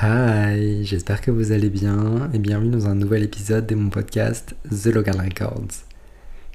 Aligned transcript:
Hi, 0.00 0.84
j'espère 0.84 1.20
que 1.20 1.32
vous 1.32 1.50
allez 1.50 1.70
bien 1.70 2.30
et 2.32 2.38
bienvenue 2.38 2.70
dans 2.70 2.86
un 2.86 2.94
nouvel 2.94 3.24
épisode 3.24 3.66
de 3.66 3.74
mon 3.74 3.90
podcast 3.90 4.54
The 4.70 4.86
Local 4.86 5.16
Records. 5.20 5.82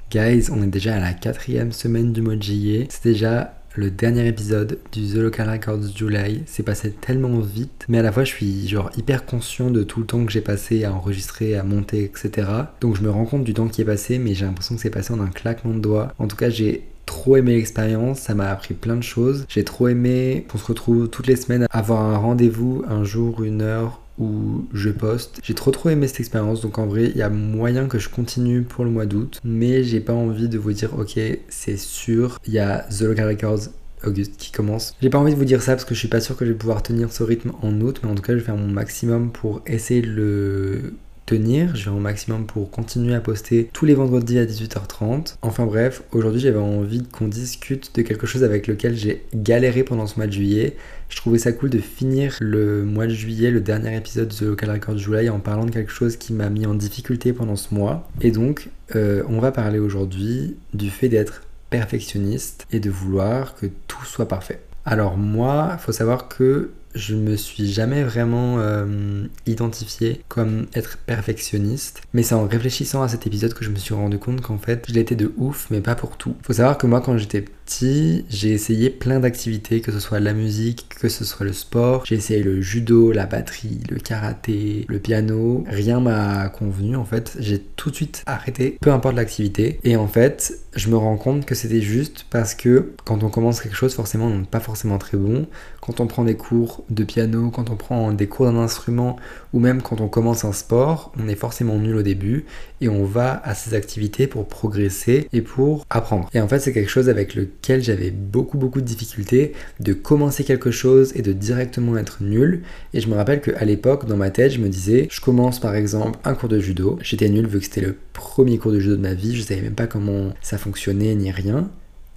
Guys, 0.10 0.48
on 0.50 0.64
est 0.64 0.68
déjà 0.68 0.96
à 0.96 1.00
la 1.02 1.12
quatrième 1.12 1.74
semaine 1.74 2.14
du 2.14 2.22
mois 2.22 2.38
de 2.38 2.42
juillet. 2.42 2.88
C'est 2.90 3.04
déjà 3.04 3.62
le 3.76 3.90
dernier 3.90 4.28
épisode 4.28 4.78
du 4.92 5.08
The 5.08 5.16
Local 5.16 5.50
Records 5.50 5.96
July. 5.96 6.44
C'est 6.46 6.64
passé 6.64 6.92
tellement 6.92 7.40
vite, 7.40 7.86
mais 7.90 8.00
à 8.00 8.02
la 8.04 8.12
fois 8.12 8.24
je 8.24 8.32
suis 8.32 8.68
genre 8.68 8.92
hyper 8.98 9.26
conscient 9.26 9.72
de 9.72 9.84
tout 9.84 10.00
le 10.00 10.06
temps 10.06 10.24
que 10.26 10.32
j'ai 10.32 10.42
passé 10.42 10.84
à 10.84 10.94
enregistrer, 10.94 11.56
à 11.56 11.64
monter, 11.64 12.04
etc. 12.04 12.48
Donc 12.82 12.96
je 12.96 13.02
me 13.02 13.10
rends 13.10 13.26
compte 13.26 13.44
du 13.44 13.54
temps 13.54 13.68
qui 13.68 13.82
est 13.82 13.86
passé, 13.86 14.20
mais 14.20 14.36
j'ai 14.36 14.46
l'impression 14.46 14.76
que 14.76 14.82
c'est 14.82 14.90
passé 14.90 15.14
en 15.14 15.20
un 15.20 15.28
claquement 15.28 15.74
de 15.74 15.80
doigts. 15.80 16.14
En 16.20 16.28
tout 16.28 16.36
cas, 16.36 16.50
j'ai 16.50 16.84
trop 17.06 17.36
aimé 17.36 17.56
l'expérience, 17.56 18.20
ça 18.20 18.36
m'a 18.36 18.50
appris 18.50 18.74
plein 18.74 18.96
de 18.96 19.04
choses. 19.04 19.46
J'ai 19.50 19.64
trop 19.64 19.88
aimé 19.88 20.46
qu'on 20.50 20.58
se 20.58 20.66
retrouve 20.66 21.10
toutes 21.10 21.28
les 21.28 21.36
semaines, 21.36 21.68
avoir 21.72 22.02
un 22.02 22.18
rendez-vous 22.18 22.84
un 22.88 23.04
jour, 23.04 23.44
une 23.44 23.62
heure 23.62 24.03
où 24.20 24.66
je 24.74 24.90
poste. 24.90 25.40
J'ai 25.44 25.54
trop 25.54 25.72
trop 25.72 25.90
aimé 25.90 26.08
cette 26.08 26.20
expérience, 26.20 26.62
donc 26.62 26.78
en 26.78 26.86
vrai, 26.86 27.06
il 27.06 27.18
y 27.18 27.22
a 27.22 27.30
moyen 27.30 27.88
que 27.88 28.00
je 28.00 28.10
continue 28.10 28.62
pour 28.62 28.86
le 28.86 28.92
mois 28.92 29.06
d'août, 29.06 29.40
mais 29.44 29.84
j'ai 29.84 30.00
pas 30.00 30.14
envie 30.14 30.50
de 30.50 30.58
vous 30.58 30.74
dire, 30.74 30.98
ok, 30.98 31.20
c'est 31.50 31.78
sûr, 31.78 32.40
il 32.46 32.54
y 32.54 32.60
a 32.60 32.86
The 32.90 33.02
Local 33.02 33.30
Records 33.30 33.70
Auguste 34.06 34.38
qui 34.38 34.52
commence. 34.52 34.96
J'ai 35.02 35.10
pas 35.10 35.18
envie 35.18 35.34
de 35.34 35.38
vous 35.38 35.46
dire 35.46 35.62
ça 35.62 35.74
parce 35.74 35.86
que 35.86 35.94
je 35.96 36.00
suis 36.00 36.08
pas 36.10 36.20
sûr 36.20 36.36
que 36.36 36.46
je 36.46 36.52
vais 36.52 36.58
pouvoir 36.58 36.84
tenir 36.84 37.12
ce 37.12 37.24
rythme 37.24 37.52
en 37.62 37.80
août, 37.82 38.02
mais 38.04 38.10
en 38.10 38.16
tout 38.16 38.22
cas, 38.22 38.34
je 38.34 38.40
vais 38.40 38.44
faire 38.44 38.58
mon 38.58 38.68
maximum 38.68 39.32
pour 39.32 39.62
essayer 39.66 40.02
de 40.02 40.10
le 40.10 40.94
tenir. 41.26 41.76
Je 41.76 41.86
vais 41.90 41.96
au 41.96 42.00
maximum 42.00 42.46
pour 42.46 42.70
continuer 42.70 43.16
à 43.16 43.20
poster 43.20 43.70
tous 43.74 43.86
les 43.86 43.94
vendredis 43.94 44.40
à 44.40 44.46
18h30. 44.46 45.36
Enfin 45.42 45.66
bref, 45.66 46.04
aujourd'hui 46.12 46.42
j'avais 46.42 46.60
envie 46.60 47.04
qu'on 47.04 47.28
discute 47.28 47.96
de 47.96 48.02
quelque 48.02 48.28
chose 48.28 48.44
avec 48.44 48.68
lequel 48.68 48.96
j'ai 48.96 49.24
galéré 49.34 49.84
pendant 49.84 50.08
ce 50.08 50.18
mois 50.18 50.28
de 50.28 50.32
juillet. 50.32 50.76
Je 51.10 51.18
trouvais 51.18 51.38
ça 51.38 51.52
cool 51.52 51.70
de 51.70 51.80
finir 51.80 52.36
le 52.40 52.84
mois 52.84 53.06
de 53.06 53.14
juillet, 53.14 53.52
le 53.52 53.62
dernier 53.62 53.96
épisode 53.96 54.34
de 54.40 54.48
Local 54.48 54.72
Record 54.72 54.98
July, 54.98 55.30
en 55.30 55.40
parlant 55.40 55.66
de 55.66 55.72
quelque 55.72 55.92
chose 55.92 56.18
qui 56.18 56.34
m'a 56.34 56.50
mis 56.50 56.66
en 56.66 56.74
difficulté 56.74 57.34
pendant 57.34 57.56
ce 57.56 57.74
mois. 57.74 58.10
Et 58.22 58.32
donc, 58.32 58.70
euh, 58.96 59.24
on 59.28 59.40
va 59.40 59.52
parler 59.52 59.80
aujourd'hui 59.80 60.56
du 60.74 60.90
fait 60.90 61.10
d'être 61.10 61.44
perfectionniste 61.70 62.66
et 62.72 62.80
de 62.80 62.90
vouloir 62.90 63.56
que 63.56 63.68
tout 63.88 64.06
soit 64.06 64.28
parfait. 64.28 64.60
Alors 64.86 65.18
moi, 65.18 65.78
faut 65.80 65.92
savoir 65.92 66.28
que 66.28 66.72
je 66.96 67.16
me 67.16 67.36
suis 67.36 67.72
jamais 67.72 68.04
vraiment 68.04 68.56
euh, 68.60 69.26
identifié 69.46 70.22
comme 70.28 70.68
être 70.74 70.98
perfectionniste, 70.98 72.02
mais 72.14 72.24
c'est 72.24 72.36
en 72.36 72.48
réfléchissant 72.48 73.02
à 73.02 73.08
cet 73.08 73.28
épisode 73.28 73.54
que 73.54 73.66
je 73.66 73.70
me 73.70 73.76
suis 73.76 73.94
rendu 73.94 74.18
compte 74.18 74.42
qu'en 74.42 74.58
fait, 74.58 74.86
je 74.88 74.94
l'étais 74.94 75.16
de 75.16 75.34
ouf, 75.38 75.68
mais 75.72 75.82
pas 75.82 75.96
pour 75.96 76.18
tout. 76.18 76.36
Faut 76.44 76.54
savoir 76.54 76.78
que 76.78 76.88
moi, 76.88 77.02
quand 77.02 77.18
j'étais 77.18 77.42
petit, 77.42 78.26
j'ai 78.30 78.52
essayé 78.52 78.90
plein 78.90 79.20
d'activités, 79.20 79.82
que 79.82 79.92
ce 79.92 80.00
soit 80.00 80.20
la 80.20 80.34
musique, 80.34 80.88
que 80.90 81.10
ce 81.10 81.26
soit 81.26 81.46
le 81.46 81.54
sport. 81.54 82.06
J'ai 82.06 82.16
essayé 82.16 82.44
le 82.44 82.62
judo, 82.62 83.12
la 83.12 83.26
batterie, 83.26 83.82
le 83.90 83.98
karaté, 83.98 84.86
le 84.88 85.00
piano. 85.00 85.64
Rien 85.68 86.00
m'a 86.00 86.50
convenu 86.50 86.96
en 86.96 87.06
fait. 87.06 87.36
J'ai 87.40 87.60
tout 87.60 87.90
de 87.90 87.96
suite 87.96 88.24
arrêté, 88.26 88.78
peu 88.82 88.92
importe 88.92 89.16
l'activité. 89.16 89.80
Et 89.84 89.96
en 89.96 90.08
fait, 90.08 90.63
je 90.76 90.90
me 90.90 90.98
rends 90.98 91.18
compte 91.18 91.46
que 91.46 91.56
c'était 91.56 91.82
juste 91.82 92.26
parce 92.30 92.56
que 92.56 92.94
quand 93.06 93.24
on 93.24 93.30
commence 93.30 93.62
quelque 93.62 93.76
chose, 93.76 93.94
forcément, 93.94 94.26
on 94.26 94.40
n'est 94.40 94.46
pas 94.46 94.60
forcément 94.60 94.98
très 94.98 95.18
bon. 95.18 95.48
Quand 95.82 96.00
on 96.00 96.08
prend 96.08 96.24
des 96.24 96.36
cours 96.36 96.84
de 96.90 97.04
piano, 97.04 97.50
quand 97.50 97.70
on 97.70 97.76
prend 97.76 98.12
des 98.14 98.28
cours 98.28 98.46
d'un 98.46 98.58
instrument, 98.58 99.18
ou 99.52 99.60
même 99.60 99.82
quand 99.82 100.02
on 100.02 100.08
commence 100.08 100.46
un 100.46 100.54
sport, 100.54 101.12
on 101.20 101.28
est 101.28 101.36
forcément 101.36 101.78
nul 101.78 101.96
au 101.98 102.02
début 102.02 102.46
et 102.82 102.90
on 102.90 103.06
va 103.06 103.42
à 103.44 103.54
ces 103.56 103.74
activités 103.74 104.28
pour 104.28 104.48
progresser 104.48 105.28
et 105.32 105.42
pour 105.42 105.86
apprendre. 105.90 106.30
Et 106.34 106.42
en 106.42 106.48
fait, 106.48 106.60
c'est 106.60 106.74
quelque 106.74 106.90
chose 106.90 107.10
avec 107.10 107.36
lequel 107.36 107.84
j'avais 107.84 108.12
beaucoup 108.12 108.58
beaucoup 108.58 108.82
de 108.82 108.86
difficultés 108.86 109.54
de 109.80 109.94
commencer 109.94 110.44
quelque 110.44 110.72
chose 110.72 111.14
et 111.16 111.22
de 111.22 111.34
directement 111.34 111.98
être 111.98 112.18
nul. 112.22 112.64
Et 112.94 113.00
je 113.00 113.08
me 113.08 113.16
rappelle 113.16 113.42
qu'à 113.42 113.66
l'époque, 113.66 114.08
dans 114.08 114.18
ma 114.18 114.32
tête, 114.32 114.52
je 114.52 114.60
me 114.60 114.70
disais, 114.70 115.08
je 115.12 115.22
commence 115.22 115.60
par 115.60 115.76
exemple 115.76 116.20
un 116.24 116.34
cours 116.34 116.50
de 116.50 116.60
judo. 116.60 116.98
J'étais 117.02 117.30
nul 117.30 117.48
vu 117.48 117.60
que 117.60 117.66
c'était 117.66 117.82
le 117.82 117.96
premier 118.14 118.58
cours 118.58 118.72
de 118.72 118.80
judo 118.80 118.96
de 118.96 119.02
ma 119.02 119.14
vie, 119.14 119.36
je 119.36 119.42
savais 119.42 119.62
même 119.62 119.74
pas 119.74 119.88
comment 119.88 120.34
ça 120.42 120.58
fonctionnait 120.64 121.16
ni 121.16 121.32
rien. 121.32 121.70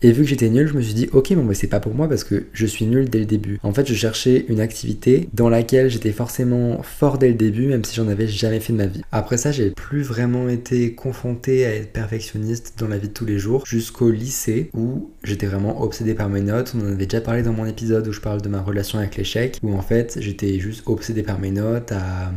Et 0.02 0.12
vu 0.12 0.24
que 0.24 0.28
j'étais 0.28 0.50
nul, 0.50 0.66
je 0.66 0.74
me 0.74 0.82
suis 0.82 0.92
dit, 0.92 1.08
ok, 1.12 1.34
bon, 1.34 1.42
mais 1.42 1.54
c'est 1.54 1.68
pas 1.68 1.80
pour 1.80 1.94
moi 1.94 2.06
parce 2.06 2.22
que 2.22 2.44
je 2.52 2.66
suis 2.66 2.84
nul 2.84 3.08
dès 3.08 3.18
le 3.18 3.24
début. 3.24 3.58
En 3.62 3.72
fait, 3.72 3.88
je 3.88 3.94
cherchais 3.94 4.44
une 4.48 4.60
activité 4.60 5.28
dans 5.32 5.48
laquelle 5.48 5.88
j'étais 5.88 6.12
forcément 6.12 6.82
fort 6.82 7.16
dès 7.16 7.28
le 7.28 7.34
début, 7.34 7.66
même 7.66 7.82
si 7.82 7.96
j'en 7.96 8.06
avais 8.08 8.28
jamais 8.28 8.60
fait 8.60 8.74
de 8.74 8.78
ma 8.78 8.86
vie. 8.86 9.00
Après 9.10 9.38
ça, 9.38 9.52
j'ai 9.52 9.70
plus 9.70 10.02
vraiment 10.02 10.50
été 10.50 10.92
confronté 10.92 11.64
à 11.64 11.74
être 11.74 11.92
perfectionniste 11.92 12.74
dans 12.78 12.88
la 12.88 12.98
vie 12.98 13.08
de 13.08 13.14
tous 13.14 13.24
les 13.24 13.38
jours 13.38 13.64
jusqu'au 13.64 14.10
lycée 14.10 14.70
où 14.74 15.10
j'étais 15.24 15.46
vraiment 15.46 15.82
obsédé 15.82 16.12
par 16.12 16.28
mes 16.28 16.42
notes. 16.42 16.74
On 16.76 16.82
en 16.82 16.92
avait 16.92 17.06
déjà 17.06 17.22
parlé 17.22 17.42
dans 17.42 17.54
mon 17.54 17.64
épisode 17.64 18.06
où 18.06 18.12
je 18.12 18.20
parle 18.20 18.42
de 18.42 18.50
ma 18.50 18.60
relation 18.60 18.98
avec 18.98 19.16
l'échec, 19.16 19.58
où 19.62 19.72
en 19.74 19.82
fait, 19.82 20.18
j'étais 20.20 20.58
juste 20.58 20.82
obsédé 20.86 21.22
par 21.22 21.40
mes 21.40 21.50
notes, 21.50 21.92
à 21.92 22.32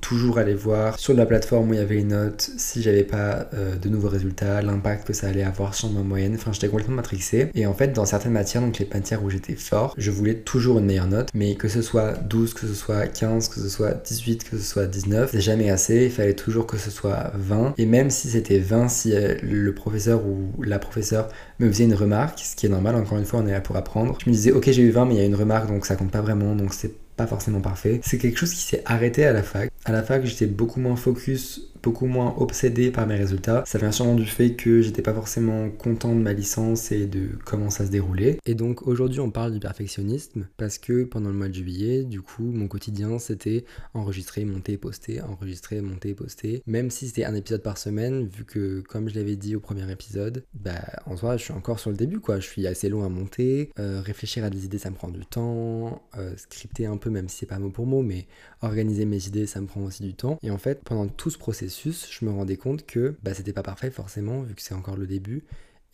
toujours 0.00 0.38
aller 0.38 0.54
voir 0.54 0.98
sur 0.98 1.14
la 1.14 1.26
plateforme 1.26 1.70
où 1.70 1.74
il 1.74 1.78
y 1.78 1.82
avait 1.82 1.96
les 1.96 2.04
notes 2.04 2.50
si 2.56 2.82
j'avais 2.82 3.04
pas 3.04 3.48
euh, 3.54 3.76
de 3.76 3.88
nouveaux 3.88 4.08
résultats, 4.08 4.62
l'impact 4.62 5.06
que 5.06 5.12
ça 5.12 5.28
allait 5.28 5.42
avoir 5.42 5.74
sur 5.74 5.90
ma 5.90 6.02
moyenne. 6.02 6.34
Enfin, 6.34 6.52
j'étais 6.52 6.68
complètement 6.68 6.96
matrixé. 6.96 7.50
Et 7.54 7.66
en 7.66 7.74
fait, 7.74 7.92
dans 7.92 8.04
certaines 8.04 8.32
matières, 8.32 8.62
donc 8.62 8.78
les 8.78 8.88
matières 8.92 9.22
où 9.22 9.30
j'étais 9.30 9.54
fort, 9.54 9.94
je 9.96 10.10
voulais 10.10 10.34
toujours 10.34 10.78
une 10.78 10.86
meilleure 10.86 11.08
note, 11.08 11.28
mais 11.34 11.54
que 11.54 11.68
ce 11.68 11.82
soit 11.82 12.12
12, 12.12 12.54
que 12.54 12.66
ce 12.66 12.74
soit 12.74 13.06
15, 13.06 13.48
que 13.48 13.60
ce 13.60 13.68
soit 13.68 13.92
18, 13.92 14.44
que 14.44 14.58
ce 14.58 14.64
soit 14.64 14.86
19, 14.86 15.30
c'est 15.32 15.40
jamais 15.40 15.70
assez. 15.70 16.04
Il 16.04 16.10
fallait 16.10 16.34
toujours 16.34 16.66
que 16.66 16.76
ce 16.76 16.90
soit 16.90 17.32
20. 17.34 17.74
Et 17.78 17.86
même 17.86 18.10
si 18.10 18.28
c'était 18.28 18.58
20, 18.58 18.88
si 18.88 19.14
euh, 19.14 19.36
le 19.42 19.74
professeur 19.74 20.22
ou 20.26 20.62
la 20.62 20.78
professeure 20.78 21.28
me 21.58 21.68
faisait 21.68 21.84
une 21.84 21.94
remarque, 21.94 22.38
ce 22.40 22.56
qui 22.56 22.66
est 22.66 22.70
normal, 22.70 22.94
encore 22.96 23.18
une 23.18 23.24
fois, 23.24 23.40
on 23.40 23.46
est 23.46 23.52
là 23.52 23.60
pour 23.60 23.76
apprendre, 23.76 24.18
je 24.22 24.30
me 24.30 24.34
disais, 24.34 24.52
ok, 24.52 24.70
j'ai 24.70 24.82
eu 24.82 24.90
20, 24.90 25.06
mais 25.06 25.14
il 25.14 25.18
y 25.18 25.22
a 25.22 25.26
une 25.26 25.34
remarque, 25.34 25.68
donc 25.68 25.86
ça 25.86 25.96
compte 25.96 26.10
pas 26.10 26.20
vraiment, 26.20 26.54
donc 26.54 26.74
c'est 26.74 26.94
pas 27.16 27.26
forcément 27.26 27.60
parfait. 27.60 28.00
C'est 28.04 28.18
quelque 28.18 28.38
chose 28.38 28.52
qui 28.52 28.62
s'est 28.62 28.82
arrêté 28.84 29.24
à 29.24 29.32
la 29.32 29.42
fac. 29.42 29.70
À 29.86 29.92
la 29.92 30.02
fac, 30.02 30.26
j'étais 30.26 30.46
beaucoup 30.46 30.80
moins 30.80 30.96
focus 30.96 31.70
beaucoup 31.86 32.06
moins 32.06 32.34
obsédé 32.38 32.90
par 32.90 33.06
mes 33.06 33.14
résultats. 33.14 33.62
Ça 33.64 33.78
vient 33.78 33.92
sûrement 33.92 34.16
du 34.16 34.26
fait 34.26 34.54
que 34.54 34.82
j'étais 34.82 35.02
pas 35.02 35.14
forcément 35.14 35.70
content 35.70 36.16
de 36.16 36.20
ma 36.20 36.32
licence 36.32 36.90
et 36.90 37.06
de 37.06 37.28
comment 37.44 37.70
ça 37.70 37.86
se 37.86 37.92
déroulait. 37.92 38.38
Et 38.44 38.56
donc 38.56 38.88
aujourd'hui 38.88 39.20
on 39.20 39.30
parle 39.30 39.52
du 39.52 39.60
perfectionnisme 39.60 40.48
parce 40.56 40.78
que 40.78 41.04
pendant 41.04 41.28
le 41.28 41.36
mois 41.36 41.46
de 41.46 41.54
juillet, 41.54 42.02
du 42.02 42.22
coup, 42.22 42.42
mon 42.42 42.66
quotidien 42.66 43.20
c'était 43.20 43.64
enregistrer, 43.94 44.44
monter, 44.44 44.76
poster, 44.76 45.20
enregistrer, 45.20 45.80
monter, 45.80 46.14
poster. 46.14 46.60
Même 46.66 46.90
si 46.90 47.06
c'était 47.06 47.24
un 47.24 47.36
épisode 47.36 47.62
par 47.62 47.78
semaine, 47.78 48.26
vu 48.26 48.44
que 48.44 48.80
comme 48.80 49.08
je 49.08 49.14
l'avais 49.14 49.36
dit 49.36 49.54
au 49.54 49.60
premier 49.60 49.88
épisode, 49.88 50.44
bah 50.54 50.82
en 51.06 51.16
soi 51.16 51.36
je 51.36 51.44
suis 51.44 51.52
encore 51.52 51.78
sur 51.78 51.90
le 51.90 51.96
début 51.96 52.18
quoi. 52.18 52.40
Je 52.40 52.48
suis 52.48 52.66
assez 52.66 52.88
long 52.88 53.04
à 53.04 53.08
monter, 53.08 53.70
euh, 53.78 54.00
réfléchir 54.04 54.44
à 54.44 54.50
des 54.50 54.64
idées 54.64 54.78
ça 54.78 54.90
me 54.90 54.96
prend 54.96 55.08
du 55.08 55.24
temps, 55.24 56.02
euh, 56.16 56.32
scripter 56.36 56.86
un 56.86 56.96
peu 56.96 57.10
même 57.10 57.28
si 57.28 57.38
c'est 57.38 57.46
pas 57.46 57.60
mot 57.60 57.70
pour 57.70 57.86
mot, 57.86 58.02
mais 58.02 58.26
organiser 58.60 59.04
mes 59.04 59.24
idées 59.28 59.46
ça 59.46 59.60
me 59.60 59.66
prend 59.66 59.75
aussi 59.84 60.02
du 60.02 60.14
temps. 60.14 60.38
Et 60.42 60.50
en 60.50 60.58
fait 60.58 60.82
pendant 60.84 61.06
tout 61.08 61.30
ce 61.30 61.38
processus 61.38 62.08
je 62.10 62.24
me 62.24 62.30
rendais 62.30 62.56
compte 62.56 62.86
que 62.86 63.16
bah, 63.22 63.34
c'était 63.34 63.52
pas 63.52 63.62
parfait 63.62 63.90
forcément, 63.90 64.42
vu 64.42 64.54
que 64.54 64.62
c'est 64.62 64.74
encore 64.74 64.96
le 64.96 65.06
début. 65.06 65.44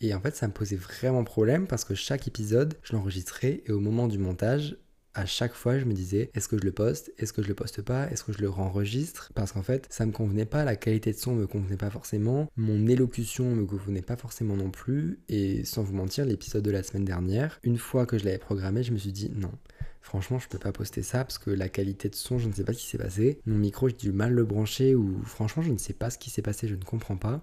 Et 0.01 0.13
en 0.13 0.19
fait, 0.19 0.35
ça 0.35 0.47
me 0.47 0.53
posait 0.53 0.75
vraiment 0.75 1.23
problème 1.23 1.65
parce 1.65 1.85
que 1.85 1.95
chaque 1.95 2.27
épisode, 2.27 2.73
je 2.83 2.93
l'enregistrais 2.93 3.63
et 3.65 3.71
au 3.71 3.79
moment 3.79 4.09
du 4.09 4.17
montage, 4.17 4.77
à 5.13 5.25
chaque 5.25 5.53
fois, 5.53 5.77
je 5.77 5.85
me 5.85 5.93
disais 5.93 6.29
est-ce 6.33 6.47
que 6.47 6.57
je 6.57 6.63
le 6.63 6.71
poste? 6.71 7.13
Est-ce 7.17 7.31
que 7.31 7.41
je 7.41 7.47
le 7.47 7.53
poste 7.53 7.81
pas? 7.81 8.09
Est-ce 8.09 8.23
que 8.23 8.33
je 8.33 8.39
le 8.39 8.49
renregistre? 8.49 9.31
Parce 9.35 9.51
qu'en 9.51 9.61
fait, 9.61 9.87
ça 9.89 10.05
me 10.05 10.11
convenait 10.11 10.45
pas, 10.45 10.65
la 10.65 10.75
qualité 10.75 11.11
de 11.13 11.17
son 11.17 11.35
me 11.35 11.47
convenait 11.47 11.77
pas 11.77 11.89
forcément, 11.89 12.49
mon 12.57 12.87
élocution 12.87 13.55
me 13.55 13.65
convenait 13.65 14.01
pas 14.01 14.17
forcément 14.17 14.57
non 14.57 14.71
plus. 14.71 15.19
Et 15.29 15.63
sans 15.63 15.83
vous 15.83 15.93
mentir, 15.93 16.25
l'épisode 16.25 16.63
de 16.63 16.71
la 16.71 16.83
semaine 16.83 17.05
dernière, 17.05 17.59
une 17.63 17.77
fois 17.77 18.05
que 18.05 18.17
je 18.17 18.25
l'avais 18.25 18.39
programmé, 18.39 18.83
je 18.83 18.91
me 18.91 18.97
suis 18.97 19.11
dit 19.11 19.31
non. 19.35 19.51
Franchement, 20.03 20.37
je 20.37 20.49
peux 20.49 20.59
pas 20.59 20.73
poster 20.73 21.01
ça 21.01 21.23
parce 21.23 21.37
que 21.37 21.49
la 21.49 21.69
qualité 21.69 22.09
de 22.09 22.15
son, 22.15 22.37
je 22.37 22.49
ne 22.49 22.53
sais 22.53 22.65
pas 22.65 22.73
ce 22.73 22.79
qui 22.79 22.87
s'est 22.87 22.97
passé. 22.97 23.39
Mon 23.45 23.55
micro, 23.55 23.87
j'ai 23.87 23.95
du 23.95 24.11
mal 24.11 24.33
le 24.33 24.43
brancher 24.43 24.95
ou 24.95 25.23
franchement, 25.23 25.63
je 25.63 25.71
ne 25.71 25.77
sais 25.77 25.93
pas 25.93 26.09
ce 26.09 26.17
qui 26.17 26.29
s'est 26.29 26.41
passé, 26.41 26.67
je 26.67 26.75
ne 26.75 26.83
comprends 26.83 27.15
pas. 27.15 27.41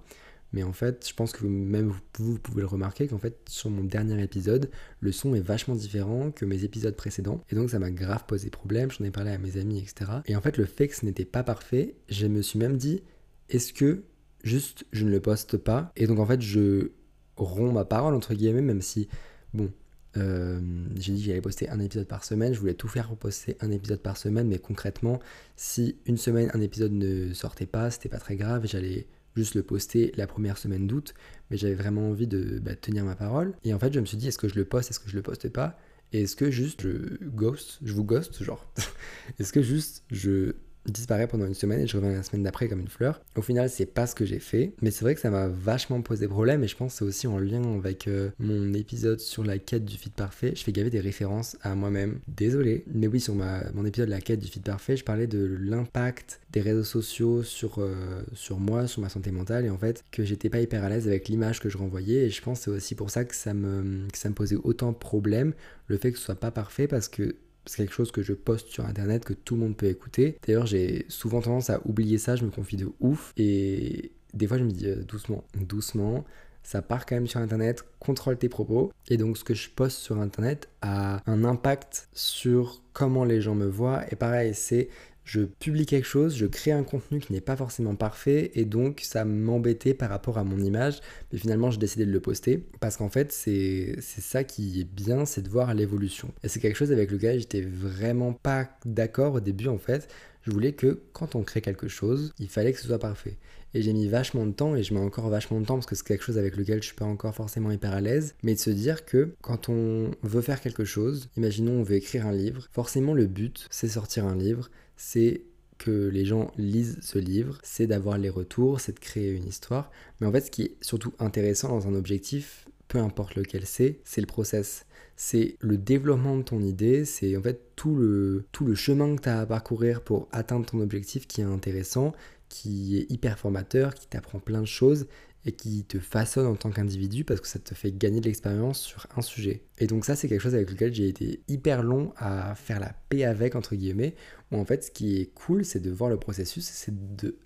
Mais 0.53 0.63
en 0.63 0.75
fait, 0.75 1.09
je 1.09 1.15
pense 1.15 1.33
que 1.33 1.47
même 1.47 1.91
vous, 2.19 2.39
pouvez 2.39 2.61
le 2.61 2.67
remarquer 2.67 3.09
qu'en 3.09 3.19
fait, 3.19 3.39
sur 3.49 3.71
mon 3.71 3.83
dernier 3.83 4.23
épisode, 4.23 4.71
le 5.01 5.11
son 5.11 5.35
est 5.35 5.41
vachement 5.41 5.75
différent 5.75 6.31
que 6.33 6.45
mes 6.45 6.63
épisodes 6.63 6.95
précédents. 6.95 7.43
Et 7.49 7.55
donc, 7.55 7.71
ça 7.71 7.79
m'a 7.79 7.91
grave 7.91 8.27
posé 8.27 8.51
problème. 8.51 8.91
J'en 8.91 9.05
ai 9.05 9.11
parlé 9.11 9.31
à 9.31 9.39
mes 9.39 9.57
amis, 9.57 9.79
etc. 9.79 10.11
Et 10.27 10.37
en 10.37 10.43
fait, 10.43 10.59
le 10.59 10.67
fait 10.67 10.89
que 10.89 10.97
ce 10.97 11.07
n'était 11.07 11.25
pas 11.25 11.43
parfait, 11.43 11.95
je 12.11 12.27
me 12.27 12.43
suis 12.43 12.59
même 12.59 12.77
dit, 12.77 13.03
est-ce 13.49 13.73
que 13.73 14.03
juste 14.45 14.85
je 14.93 15.07
ne 15.07 15.11
le 15.11 15.21
poste 15.21 15.57
pas? 15.57 15.93
Et 15.97 16.07
donc, 16.07 16.19
en 16.19 16.27
fait, 16.27 16.43
je 16.43 16.91
romps 17.37 17.73
ma 17.73 17.87
parole, 17.87 18.15
entre 18.15 18.35
guillemets, 18.35 18.61
même 18.61 18.83
si, 18.83 19.09
bon, 19.55 19.73
euh, 20.17 20.61
j'ai 20.97 21.13
dit 21.13 21.21
que 21.21 21.27
j'allais 21.27 21.41
poster 21.41 21.69
un 21.71 21.81
épisode 21.81 22.07
par 22.07 22.25
semaine. 22.25 22.53
Je 22.53 22.61
voulais 22.61 22.75
tout 22.75 22.89
faire 22.89 23.09
pour 23.09 23.17
poster 23.17 23.57
un 23.61 23.71
épisode 23.71 24.01
par 24.01 24.17
semaine, 24.17 24.49
mais 24.49 24.59
concrètement, 24.59 25.21
si 25.57 25.97
une 26.07 26.17
semaine 26.17 26.51
un 26.55 26.61
épisode 26.61 26.93
ne 26.93 27.33
sortait 27.33 27.67
pas, 27.67 27.91
c'était 27.91 28.09
pas 28.09 28.19
très 28.19 28.37
grave. 28.37 28.67
J'allais 28.67 29.07
juste 29.37 29.55
le 29.55 29.63
poster 29.63 30.13
la 30.17 30.27
première 30.27 30.59
semaine 30.59 30.87
d'août, 30.87 31.15
mais 31.51 31.57
j'avais 31.57 31.75
vraiment 31.75 32.09
envie 32.11 32.27
de 32.27 32.59
bah, 32.59 32.75
tenir 32.75 33.05
ma 33.05 33.15
parole. 33.15 33.55
Et 33.65 33.73
en 33.73 33.79
fait, 33.79 33.93
je 33.93 34.01
me 34.01 34.07
suis 34.07 34.17
dit, 34.17 34.29
est-ce 34.29 34.39
que 34.39 34.49
je 34.49 34.57
le 34.57 34.65
poste, 34.65 34.91
est-ce 34.91 35.01
que 35.01 35.09
je 35.09 35.17
le 35.17 35.23
poste 35.23 35.49
pas? 35.49 35.79
Et 36.13 36.23
est-ce 36.23 36.35
que 36.35 36.51
juste 36.51 36.83
je 36.83 37.25
ghost, 37.25 37.79
je 37.83 37.93
vous 37.93 38.05
ghost, 38.05 38.43
genre? 38.43 38.67
Est-ce 39.39 39.53
que 39.53 39.63
juste 39.63 40.03
je 40.11 40.57
disparaît 40.91 41.27
pendant 41.27 41.47
une 41.47 41.55
semaine 41.55 41.81
et 41.81 41.87
je 41.87 41.97
reviens 41.97 42.13
la 42.13 42.23
semaine 42.23 42.43
d'après 42.43 42.69
comme 42.69 42.81
une 42.81 42.89
fleur. 42.89 43.21
Au 43.37 43.43
final, 43.43 43.69
c'est 43.71 43.87
pas 43.87 44.07
ce 44.07 44.15
que 44.15 44.25
j'ai 44.25 44.39
fait, 44.39 44.73
mais 44.83 44.91
c'est 44.91 45.05
vrai 45.05 45.15
que 45.15 45.21
ça 45.21 45.31
m'a 45.31 45.49
vachement 45.49 46.01
posé 46.03 46.29
problème 46.29 46.65
et 46.65 46.69
je 46.69 46.77
pense 46.77 46.93
que 46.93 46.99
c'est 46.99 47.05
aussi 47.05 47.27
en 47.27 47.39
lien 47.39 47.63
avec 47.79 48.09
euh, 48.09 48.31
mon 48.39 48.73
épisode 48.75 49.21
sur 49.21 49.45
la 49.45 49.59
quête 49.59 49.85
du 49.85 49.97
fit 49.97 50.11
parfait. 50.11 50.53
Je 50.55 50.63
fais 50.63 50.73
gaver 50.73 50.91
des 50.91 51.01
références 51.01 51.57
à 51.63 51.75
moi-même. 51.75 52.21
Désolé, 52.29 52.85
mais 52.93 53.07
oui, 53.07 53.21
sur 53.21 53.35
mon 53.35 53.85
épisode 53.85 54.09
la 54.09 54.21
quête 54.21 54.41
du 54.41 54.49
fit 54.49 54.61
parfait, 54.61 54.97
je 54.97 55.05
parlais 55.05 55.27
de 55.27 55.57
l'impact 55.61 56.41
des 56.53 56.61
réseaux 56.61 56.85
sociaux 56.85 57.43
sur, 57.43 57.79
euh, 57.79 58.23
sur 58.35 58.59
moi, 58.59 58.87
sur 58.87 59.03
ma 59.03 59.09
santé 59.09 59.31
mentale 59.31 59.65
et 59.67 59.71
en 59.71 59.79
fait 59.79 60.05
que 60.11 60.25
j'étais 60.25 60.51
pas 60.51 60.61
hyper 60.61 60.85
à 60.85 60.89
l'aise 60.89 61.07
avec 61.07 61.29
l'image 61.29 61.61
que 61.61 61.69
je 61.69 61.79
renvoyais 61.79 62.27
et 62.27 62.31
je 62.31 62.43
pense 62.43 62.61
que 62.61 62.65
c'est 62.65 62.71
aussi 62.71 62.95
pour 62.95 63.11
ça 63.11 63.25
que 63.25 63.35
ça 63.35 63.55
me, 63.55 64.09
que 64.09 64.19
ça 64.19 64.29
me 64.29 64.35
posait 64.35 64.57
autant 64.57 64.93
de 64.93 64.97
problèmes 64.97 65.55
le 65.87 65.97
fait 65.97 66.13
que 66.13 66.19
ce 66.19 66.25
soit 66.25 66.35
pas 66.35 66.51
parfait 66.51 66.89
parce 66.89 67.09
que 67.09 67.37
c'est 67.67 67.79
quelque 67.79 67.95
chose 67.95 68.13
que 68.13 68.23
je 68.23 68.33
poste 68.33 68.69
sur 68.69 68.85
internet 68.87 69.25
que 69.25 69.33
tout 69.33 69.55
le 69.55 69.61
monde 69.61 69.77
peut 69.77 69.87
écouter. 69.87 70.37
D'ailleurs, 70.47 70.67
j'ai 70.67 71.05
souvent 71.09 71.41
tendance 71.41 71.71
à 71.71 71.81
oublier 71.87 72.19
ça, 72.19 72.37
je 72.37 72.45
me 72.45 72.51
confie 72.51 72.77
de 72.77 72.89
ouf. 73.01 73.33
Et 73.37 74.13
des 74.35 74.47
fois, 74.47 74.59
je 74.59 74.65
me 74.65 74.71
dis 74.71 74.87
euh, 74.87 75.03
doucement, 75.03 75.45
doucement, 75.55 76.25
ça 76.63 76.83
part 76.83 77.07
quand 77.07 77.15
même 77.15 77.27
sur 77.27 77.41
internet, 77.41 77.85
contrôle 77.99 78.37
tes 78.37 78.49
propos. 78.49 78.93
Et 79.09 79.17
donc, 79.17 79.37
ce 79.37 79.45
que 79.45 79.55
je 79.55 79.71
poste 79.71 79.99
sur 79.99 80.19
internet 80.19 80.69
a 80.83 81.21
un 81.27 81.45
impact 81.45 82.09
sur 82.13 82.83
comment 82.93 83.25
les 83.25 83.41
gens 83.41 83.55
me 83.55 83.67
voient. 83.67 84.05
Et 84.13 84.17
pareil, 84.17 84.55
c'est 84.55 84.89
je 85.31 85.43
publie 85.43 85.87
quelque 85.87 86.09
chose, 86.09 86.37
je 86.37 86.45
crée 86.45 86.73
un 86.73 86.83
contenu 86.83 87.21
qui 87.21 87.33
n'est 87.33 87.41
pas 87.41 87.55
forcément 87.55 87.95
parfait 87.95 88.51
et 88.55 88.65
donc 88.65 89.03
ça 89.05 89.25
m'embêtait 89.25 89.95
par 89.95 90.11
rapport 90.11 90.39
à 90.39 90.45
mon 90.45 90.59
image. 90.59 90.99
Mais 91.33 91.39
finalement, 91.39 91.71
j'ai 91.71 91.79
décidé 91.79 92.05
de 92.05 92.11
le 92.11 92.19
poster 92.19 92.65
parce 92.81 92.97
qu'en 92.97 93.11
fait, 93.11 93.31
c'est 93.31 94.01
ça 94.01 94.43
qui 94.43 94.81
est 94.81 94.93
bien, 94.93 95.25
c'est 95.27 95.43
de 95.43 95.49
voir 95.49 95.73
l'évolution. 95.73 96.33
Et 96.43 96.49
c'est 96.49 96.59
quelque 96.59 96.75
chose 96.75 96.91
avec 96.91 97.13
lequel 97.13 97.39
j'étais 97.39 97.61
vraiment 97.61 98.33
pas 98.33 98.69
d'accord 98.85 99.35
au 99.35 99.41
début 99.41 99.69
en 99.69 99.79
fait. 99.79 100.09
Je 100.43 100.51
voulais 100.51 100.73
que 100.73 101.03
quand 101.13 101.35
on 101.35 101.43
crée 101.43 101.61
quelque 101.61 101.89
chose, 101.89 102.33
il 102.39 102.49
fallait 102.49 102.73
que 102.73 102.81
ce 102.81 102.87
soit 102.87 102.99
parfait. 102.99 103.37
Et 103.75 103.83
j'ai 103.83 103.93
mis 103.93 104.09
vachement 104.09 104.47
de 104.47 104.53
temps 104.53 104.75
et 104.75 104.83
je 104.83 104.95
mets 104.95 105.01
encore 105.01 105.29
vachement 105.29 105.61
de 105.61 105.67
temps 105.67 105.75
parce 105.75 105.87
que 105.87 105.95
c'est 105.95 106.07
quelque 106.07 106.25
chose 106.25 106.39
avec 106.39 106.57
lequel 106.57 106.83
je 106.83 106.87
suis 106.87 106.97
pas 106.97 107.05
encore 107.05 107.35
forcément 107.35 107.71
hyper 107.71 107.93
à 107.93 108.01
l'aise. 108.01 108.35
Mais 108.43 108.55
de 108.55 108.59
se 108.59 108.71
dire 108.71 109.05
que 109.05 109.35
quand 109.43 109.69
on 109.69 110.11
veut 110.23 110.41
faire 110.41 110.61
quelque 110.61 110.85
chose, 110.85 111.29
imaginons 111.37 111.81
on 111.81 111.83
veut 111.83 111.97
écrire 111.97 112.27
un 112.27 112.33
livre, 112.33 112.69
forcément 112.73 113.15
le 113.15 113.27
but 113.27 113.67
c'est 113.71 113.89
sortir 113.89 114.27
un 114.27 114.35
livre, 114.35 114.71
c'est 114.97 115.43
que 115.79 116.09
les 116.09 116.27
gens 116.27 116.53
lisent 116.59 116.99
ce 117.01 117.19
livre, 117.19 117.59
c'est 117.63 117.87
d'avoir 117.87 118.19
les 118.19 118.29
retours, 118.29 118.81
c'est 118.81 118.93
de 118.93 119.01
créer 119.01 119.31
une 119.31 119.47
histoire. 119.47 119.91
Mais 120.21 120.27
en 120.27 120.33
fait, 120.33 120.43
ce 120.43 120.51
qui 120.51 120.63
est 120.63 120.77
surtout 120.83 121.15
intéressant 121.19 121.69
dans 121.69 121.89
un 121.89 121.95
objectif, 121.95 122.67
peu 122.87 122.99
importe 122.99 123.35
lequel 123.35 123.65
c'est, 123.65 123.99
c'est 124.05 124.21
le 124.21 124.27
process. 124.27 124.85
C'est 125.23 125.59
le 125.61 125.77
développement 125.77 126.39
de 126.39 126.43
ton 126.43 126.63
idée, 126.63 127.05
c'est 127.05 127.37
en 127.37 127.43
fait 127.43 127.61
tout 127.77 127.95
le, 127.95 128.47
chemin 128.75 129.15
que 129.17 129.21
tu 129.21 129.29
as 129.29 129.41
à 129.41 129.47
parcourir 129.47 130.01
pour 130.01 130.29
atteindre 130.33 130.65
ton 130.65 130.81
objectif 130.81 131.29
qui 131.29 131.43
est 131.43 131.45
intéressant, 131.45 132.15
qui 132.51 132.99
est 132.99 133.11
hyper 133.11 133.39
formateur, 133.39 133.95
qui 133.95 134.07
t'apprend 134.07 134.41
plein 134.41 134.61
de 134.61 134.67
choses 134.67 135.07
et 135.47 135.53
qui 135.53 135.85
te 135.85 135.99
façonne 135.99 136.47
en 136.47 136.55
tant 136.55 136.71
qu'individu 136.71 137.25
parce 137.25 137.41
que 137.41 137.47
ça 137.47 137.59
te 137.59 137.75
fait 137.75 137.93
gagner 137.93 138.21
de 138.21 138.27
l'expérience 138.27 138.79
sur 138.79 139.07
un 139.17 139.23
sujet. 139.23 139.63
Et 139.79 139.87
donc 139.87 140.05
ça 140.05 140.15
c'est 140.15 140.29
quelque 140.29 140.43
chose 140.43 140.55
avec 140.55 140.71
lequel 140.71 140.93
j'ai 140.95 141.09
été 141.09 141.41
hyper 141.49 141.83
long 141.83 142.13
à 142.19 142.55
faire 142.55 142.79
la 142.79 142.93
paix 143.09 143.25
avec 143.25 143.55
entre 143.55 143.75
guillemets, 143.75 144.15
où 144.53 144.59
en 144.59 144.67
fait 144.67 144.85
ce 144.85 144.91
qui 144.91 145.19
est 145.19 145.33
cool 145.33 145.65
c'est 145.65 145.81
de 145.81 145.91
voir 145.91 146.11
le 146.11 146.19
processus, 146.19 146.65
c'est 146.67 147.17
de 147.17 147.39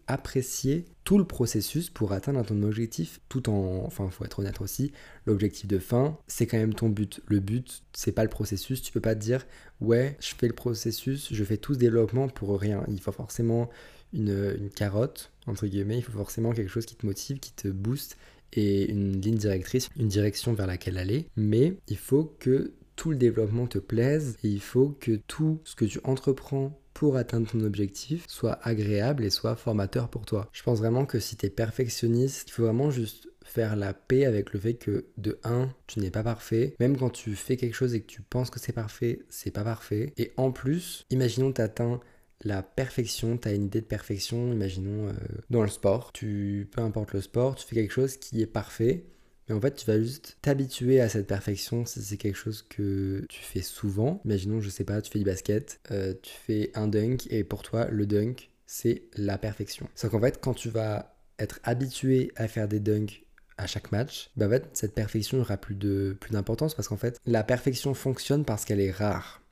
tout 1.05 1.19
le 1.19 1.25
processus 1.25 1.91
pour 1.91 2.13
atteindre 2.13 2.45
ton 2.45 2.63
objectif 2.63 3.21
tout 3.29 3.49
en 3.49 3.85
enfin 3.85 4.09
faut 4.11 4.25
être 4.25 4.41
honnête 4.41 4.61
aussi, 4.61 4.91
l'objectif 5.27 5.69
de 5.69 5.79
fin, 5.79 6.19
c'est 6.27 6.47
quand 6.47 6.59
même 6.59 6.75
ton 6.75 6.89
but. 6.89 7.21
Le 7.27 7.39
but 7.39 7.85
c'est 7.93 8.13
pas 8.13 8.25
le 8.25 8.31
processus, 8.31 8.83
tu 8.83 8.91
peux 8.91 9.01
pas 9.01 9.15
te 9.15 9.21
dire 9.21 9.47
ouais, 9.81 10.17
je 10.19 10.35
fais 10.35 10.49
le 10.49 10.55
processus, 10.55 11.29
je 11.33 11.45
fais 11.45 11.59
tout 11.59 11.75
ce 11.75 11.79
développement 11.79 12.29
pour 12.29 12.59
rien. 12.59 12.85
Il 12.89 13.01
faut 13.01 13.13
forcément 13.13 13.71
une, 14.15 14.71
carotte, 14.75 15.33
entre 15.47 15.67
guillemets, 15.67 15.99
il 15.99 16.03
faut 16.03 16.13
forcément 16.13 16.53
quelque 16.53 16.71
chose 16.71 16.87
qui 16.87 16.97
te 16.97 17.05
motive, 17.05 17.39
qui 17.39 17.53
te 17.53 17.69
booste 17.69 18.17
et 18.53 18.91
une 18.91 19.21
ligne 19.21 19.37
directrice, 19.37 19.89
une 19.97 20.09
direction 20.09 20.55
vers 20.55 20.67
laquelle 20.67 20.99
aller. 20.99 21.27
Mais 21.37 21.75
il 21.89 21.97
faut 21.97 22.37
que 22.39 22.73
tout 22.97 23.11
le 23.11 23.17
développement 23.17 23.67
te 23.67 23.79
plaise 23.79 24.37
et 24.45 24.49
il 24.49 24.61
faut 24.61 24.97
que 25.01 25.17
tout 25.27 25.61
ce 25.65 25.75
que 25.75 25.85
tu 25.85 25.99
entreprends 26.05 26.81
pour 26.95 27.17
atteindre 27.17 27.51
ton 27.51 27.61
objectif 27.61 28.25
soit 28.29 28.61
agréable 28.63 29.25
et 29.25 29.31
soit 29.31 29.57
formateur 29.57 30.09
pour 30.09 30.25
toi. 30.25 30.49
Je 30.53 30.63
pense 30.63 30.79
vraiment 30.79 31.07
que 31.07 31.19
si 31.19 31.37
tu 31.37 31.47
es 31.47 31.51
perfectionniste, 31.51 32.49
il 32.49 32.53
faut 32.53 32.63
vraiment 32.63 32.91
juste 32.91 33.29
faire 33.45 33.77
la 33.77 33.93
paix 33.93 34.25
avec 34.25 34.53
le 34.53 34.61
fait 34.61 34.75
que 34.75 35.07
de 35.19 35.39
1, 35.45 35.69
tu 35.87 36.01
n'es 36.01 36.11
pas 36.11 36.23
parfait. 36.23 36.75
Même 36.81 36.97
quand 36.97 37.11
tu 37.11 37.35
fais 37.35 37.57
quelque 37.57 37.75
chose 37.75 37.95
et 37.95 38.01
que 38.01 38.07
tu 38.07 38.23
penses 38.23 38.49
que 38.49 38.61
c'est 38.61 38.73
parfait, 38.73 39.21
c'est 39.29 39.51
pas 39.51 39.65
parfait. 39.65 40.13
Et 40.17 40.33
en 40.37 40.51
plus, 40.51 41.05
imaginons 41.11 41.51
que 41.51 41.57
tu 41.57 41.63
atteins 41.63 42.01
la 42.43 42.63
perfection, 42.63 43.37
tu 43.37 43.49
as 43.49 43.53
une 43.53 43.65
idée 43.65 43.81
de 43.81 43.87
perfection, 43.87 44.53
imaginons 44.53 45.09
euh, 45.09 45.13
dans 45.51 45.63
le 45.63 45.69
sport, 45.69 46.13
tu 46.13 46.69
peu 46.71 46.83
importe 46.83 47.13
le 47.13 47.21
sport, 47.21 47.55
tu 47.55 47.67
fais 47.67 47.75
quelque 47.77 47.93
chose 47.93 48.17
qui 48.17 48.43
est 48.43 48.47
parfait, 48.47 49.05
mais 49.49 49.55
en 49.55 49.61
fait 49.61 49.75
tu 49.75 49.87
vas 49.87 49.99
juste 49.99 50.39
t'habituer 50.43 51.01
à 51.01 51.09
cette 51.09 51.27
perfection 51.27 51.85
si 51.87 52.03
c'est 52.03 52.17
quelque 52.17 52.37
chose 52.37 52.63
que 52.63 53.25
tu 53.29 53.41
fais 53.41 53.63
souvent. 53.63 54.21
Imaginons, 54.25 54.61
je 54.61 54.71
sais 54.71 54.85
pas, 54.85 55.01
tu 55.01 55.11
fais 55.11 55.19
du 55.19 55.25
basket, 55.25 55.81
euh, 55.91 56.15
tu 56.23 56.33
fais 56.33 56.71
un 56.75 56.89
dunk 56.89 57.27
et 57.31 57.45
pour 57.45 57.63
toi 57.63 57.87
le 57.91 58.07
dunk 58.07 58.51
c'est 58.67 59.03
la 59.17 59.39
perfection. 59.39 59.89
Sauf 59.95 60.11
qu'en 60.11 60.21
fait 60.21 60.41
quand 60.41 60.55
tu 60.55 60.69
vas 60.69 61.17
être 61.39 61.61
habitué 61.65 62.33
à 62.37 62.49
faire 62.49 62.69
des 62.69 62.81
dunks 62.81 63.25
à 63.57 63.67
chaque 63.67 63.93
match, 63.93 64.31
bah 64.37 64.47
en 64.47 64.51
fait 64.51 64.69
cette 64.73 64.95
perfection 64.95 65.41
aura 65.41 65.57
plus 65.57 65.77
de 65.77 66.17
plus 66.21 66.33
d'importance 66.33 66.75
parce 66.75 66.89
qu'en 66.89 66.97
fait 66.97 67.21
la 67.27 67.45
perfection 67.45 67.95
fonctionne 67.95 68.45
parce 68.45 68.65
qu'elle 68.65 68.81
est 68.81 68.91
rare. 68.91 69.44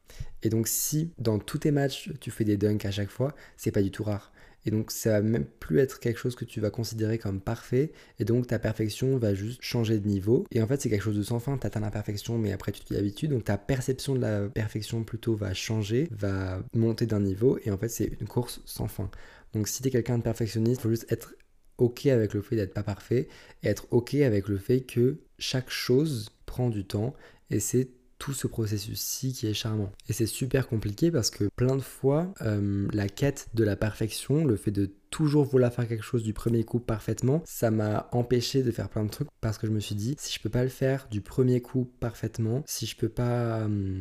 Et 0.42 0.48
donc 0.48 0.68
si 0.68 1.12
dans 1.18 1.38
tous 1.38 1.58
tes 1.58 1.70
matchs 1.70 2.10
tu 2.20 2.30
fais 2.30 2.44
des 2.44 2.56
dunks 2.56 2.84
à 2.84 2.90
chaque 2.90 3.10
fois, 3.10 3.34
c'est 3.56 3.72
pas 3.72 3.82
du 3.82 3.90
tout 3.90 4.04
rare. 4.04 4.32
Et 4.64 4.70
donc 4.70 4.90
ça 4.90 5.10
va 5.12 5.22
même 5.22 5.44
plus 5.44 5.80
être 5.80 5.98
quelque 5.98 6.18
chose 6.18 6.36
que 6.36 6.44
tu 6.44 6.60
vas 6.60 6.70
considérer 6.70 7.18
comme 7.18 7.40
parfait. 7.40 7.92
Et 8.18 8.24
donc 8.24 8.46
ta 8.46 8.58
perfection 8.58 9.18
va 9.18 9.34
juste 9.34 9.60
changer 9.62 9.98
de 9.98 10.06
niveau. 10.06 10.46
Et 10.52 10.62
en 10.62 10.66
fait 10.66 10.80
c'est 10.80 10.88
quelque 10.88 11.02
chose 11.02 11.16
de 11.16 11.22
sans 11.22 11.40
fin. 11.40 11.56
T'atteins 11.58 11.80
la 11.80 11.90
perfection 11.90 12.38
mais 12.38 12.52
après 12.52 12.72
tu 12.72 12.80
t'y 12.84 12.96
habitues. 12.96 13.28
Donc 13.28 13.44
ta 13.44 13.58
perception 13.58 14.14
de 14.14 14.20
la 14.20 14.48
perfection 14.48 15.02
plutôt 15.02 15.34
va 15.34 15.52
changer, 15.54 16.08
va 16.12 16.62
monter 16.74 17.06
d'un 17.06 17.20
niveau. 17.20 17.58
Et 17.64 17.70
en 17.70 17.78
fait 17.78 17.88
c'est 17.88 18.12
une 18.20 18.28
course 18.28 18.60
sans 18.64 18.88
fin. 18.88 19.10
Donc 19.52 19.68
si 19.68 19.82
t'es 19.82 19.90
quelqu'un 19.90 20.18
de 20.18 20.22
perfectionniste, 20.22 20.80
il 20.80 20.82
faut 20.82 20.90
juste 20.90 21.10
être 21.10 21.34
ok 21.78 22.06
avec 22.06 22.34
le 22.34 22.42
fait 22.42 22.56
d'être 22.56 22.74
pas 22.74 22.84
parfait. 22.84 23.28
Et 23.62 23.68
être 23.68 23.86
ok 23.90 24.14
avec 24.14 24.48
le 24.48 24.58
fait 24.58 24.82
que 24.82 25.18
chaque 25.38 25.70
chose 25.70 26.30
prend 26.46 26.70
du 26.70 26.84
temps. 26.84 27.14
Et 27.50 27.58
c'est 27.58 27.88
tout 28.22 28.34
ce 28.34 28.46
processus-ci 28.46 29.32
qui 29.32 29.48
est 29.48 29.52
charmant. 29.52 29.90
Et 30.08 30.12
c'est 30.12 30.26
super 30.26 30.68
compliqué 30.68 31.10
parce 31.10 31.28
que 31.28 31.48
plein 31.56 31.74
de 31.74 31.82
fois, 31.82 32.32
euh, 32.42 32.86
la 32.92 33.08
quête 33.08 33.48
de 33.54 33.64
la 33.64 33.74
perfection, 33.74 34.44
le 34.44 34.54
fait 34.54 34.70
de 34.70 34.92
toujours 35.10 35.44
vouloir 35.44 35.72
faire 35.72 35.88
quelque 35.88 36.04
chose 36.04 36.22
du 36.22 36.32
premier 36.32 36.62
coup 36.62 36.78
parfaitement, 36.78 37.42
ça 37.44 37.72
m'a 37.72 38.08
empêché 38.12 38.62
de 38.62 38.70
faire 38.70 38.88
plein 38.88 39.02
de 39.02 39.10
trucs 39.10 39.26
parce 39.40 39.58
que 39.58 39.66
je 39.66 39.72
me 39.72 39.80
suis 39.80 39.96
dit, 39.96 40.14
si 40.20 40.32
je 40.32 40.40
peux 40.40 40.50
pas 40.50 40.62
le 40.62 40.68
faire 40.68 41.08
du 41.10 41.20
premier 41.20 41.60
coup 41.60 41.90
parfaitement, 41.98 42.62
si 42.64 42.86
je 42.86 42.96
peux 42.96 43.08
pas 43.08 43.62
euh, 43.62 44.00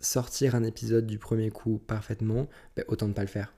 sortir 0.00 0.56
un 0.56 0.64
épisode 0.64 1.06
du 1.06 1.18
premier 1.18 1.50
coup 1.50 1.80
parfaitement, 1.86 2.48
ben, 2.74 2.84
autant 2.88 3.06
ne 3.06 3.12
pas 3.12 3.22
le 3.22 3.28
faire. 3.28 3.54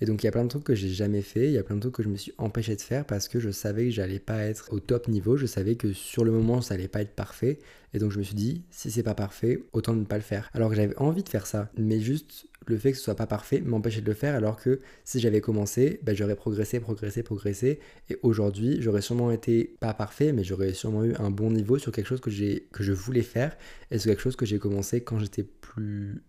Et 0.00 0.06
donc 0.06 0.22
il 0.22 0.26
y 0.26 0.28
a 0.28 0.32
plein 0.32 0.44
de 0.44 0.48
trucs 0.48 0.64
que 0.64 0.74
j'ai 0.74 0.88
jamais 0.88 1.22
fait, 1.22 1.46
il 1.46 1.52
y 1.52 1.58
a 1.58 1.62
plein 1.62 1.76
de 1.76 1.80
trucs 1.80 1.94
que 1.94 2.02
je 2.02 2.08
me 2.08 2.16
suis 2.16 2.32
empêché 2.38 2.74
de 2.74 2.80
faire 2.80 3.04
parce 3.04 3.28
que 3.28 3.38
je 3.38 3.50
savais 3.50 3.86
que 3.86 3.90
j'allais 3.90 4.18
pas 4.18 4.44
être 4.44 4.72
au 4.72 4.80
top 4.80 5.08
niveau, 5.08 5.36
je 5.36 5.46
savais 5.46 5.76
que 5.76 5.92
sur 5.92 6.24
le 6.24 6.32
moment 6.32 6.60
ça 6.60 6.74
allait 6.74 6.88
pas 6.88 7.02
être 7.02 7.14
parfait. 7.14 7.58
Et 7.92 7.98
donc 7.98 8.12
je 8.12 8.18
me 8.18 8.22
suis 8.22 8.34
dit, 8.34 8.62
si 8.70 8.90
c'est 8.90 9.02
pas 9.02 9.14
parfait, 9.14 9.64
autant 9.72 9.94
ne 9.94 10.04
pas 10.04 10.16
le 10.16 10.22
faire. 10.22 10.48
Alors 10.54 10.70
que 10.70 10.76
j'avais 10.76 10.96
envie 10.96 11.24
de 11.24 11.28
faire 11.28 11.46
ça, 11.46 11.70
mais 11.76 12.00
juste 12.00 12.46
le 12.66 12.78
fait 12.78 12.92
que 12.92 12.98
ce 12.98 13.04
soit 13.04 13.14
pas 13.14 13.26
parfait 13.26 13.60
m'empêchait 13.60 14.00
de 14.00 14.06
le 14.06 14.14
faire 14.14 14.34
alors 14.34 14.56
que 14.56 14.80
si 15.04 15.20
j'avais 15.20 15.40
commencé, 15.40 16.00
ben, 16.02 16.14
j'aurais 16.14 16.36
progressé, 16.36 16.80
progressé, 16.80 17.22
progressé. 17.22 17.80
Et 18.08 18.18
aujourd'hui, 18.22 18.78
j'aurais 18.80 19.02
sûrement 19.02 19.30
été 19.30 19.74
pas 19.80 19.94
parfait, 19.94 20.32
mais 20.32 20.44
j'aurais 20.44 20.72
sûrement 20.72 21.04
eu 21.04 21.14
un 21.18 21.30
bon 21.30 21.50
niveau 21.50 21.78
sur 21.78 21.92
quelque 21.92 22.06
chose 22.06 22.20
que, 22.20 22.30
que 22.30 22.82
je 22.82 22.92
voulais 22.92 23.22
faire 23.22 23.56
et 23.90 23.98
sur 23.98 24.10
quelque 24.10 24.22
chose 24.22 24.36
que 24.36 24.46
j'ai 24.46 24.58
commencé 24.58 25.02
quand 25.02 25.18
j'étais 25.18 25.42
plus 25.42 26.22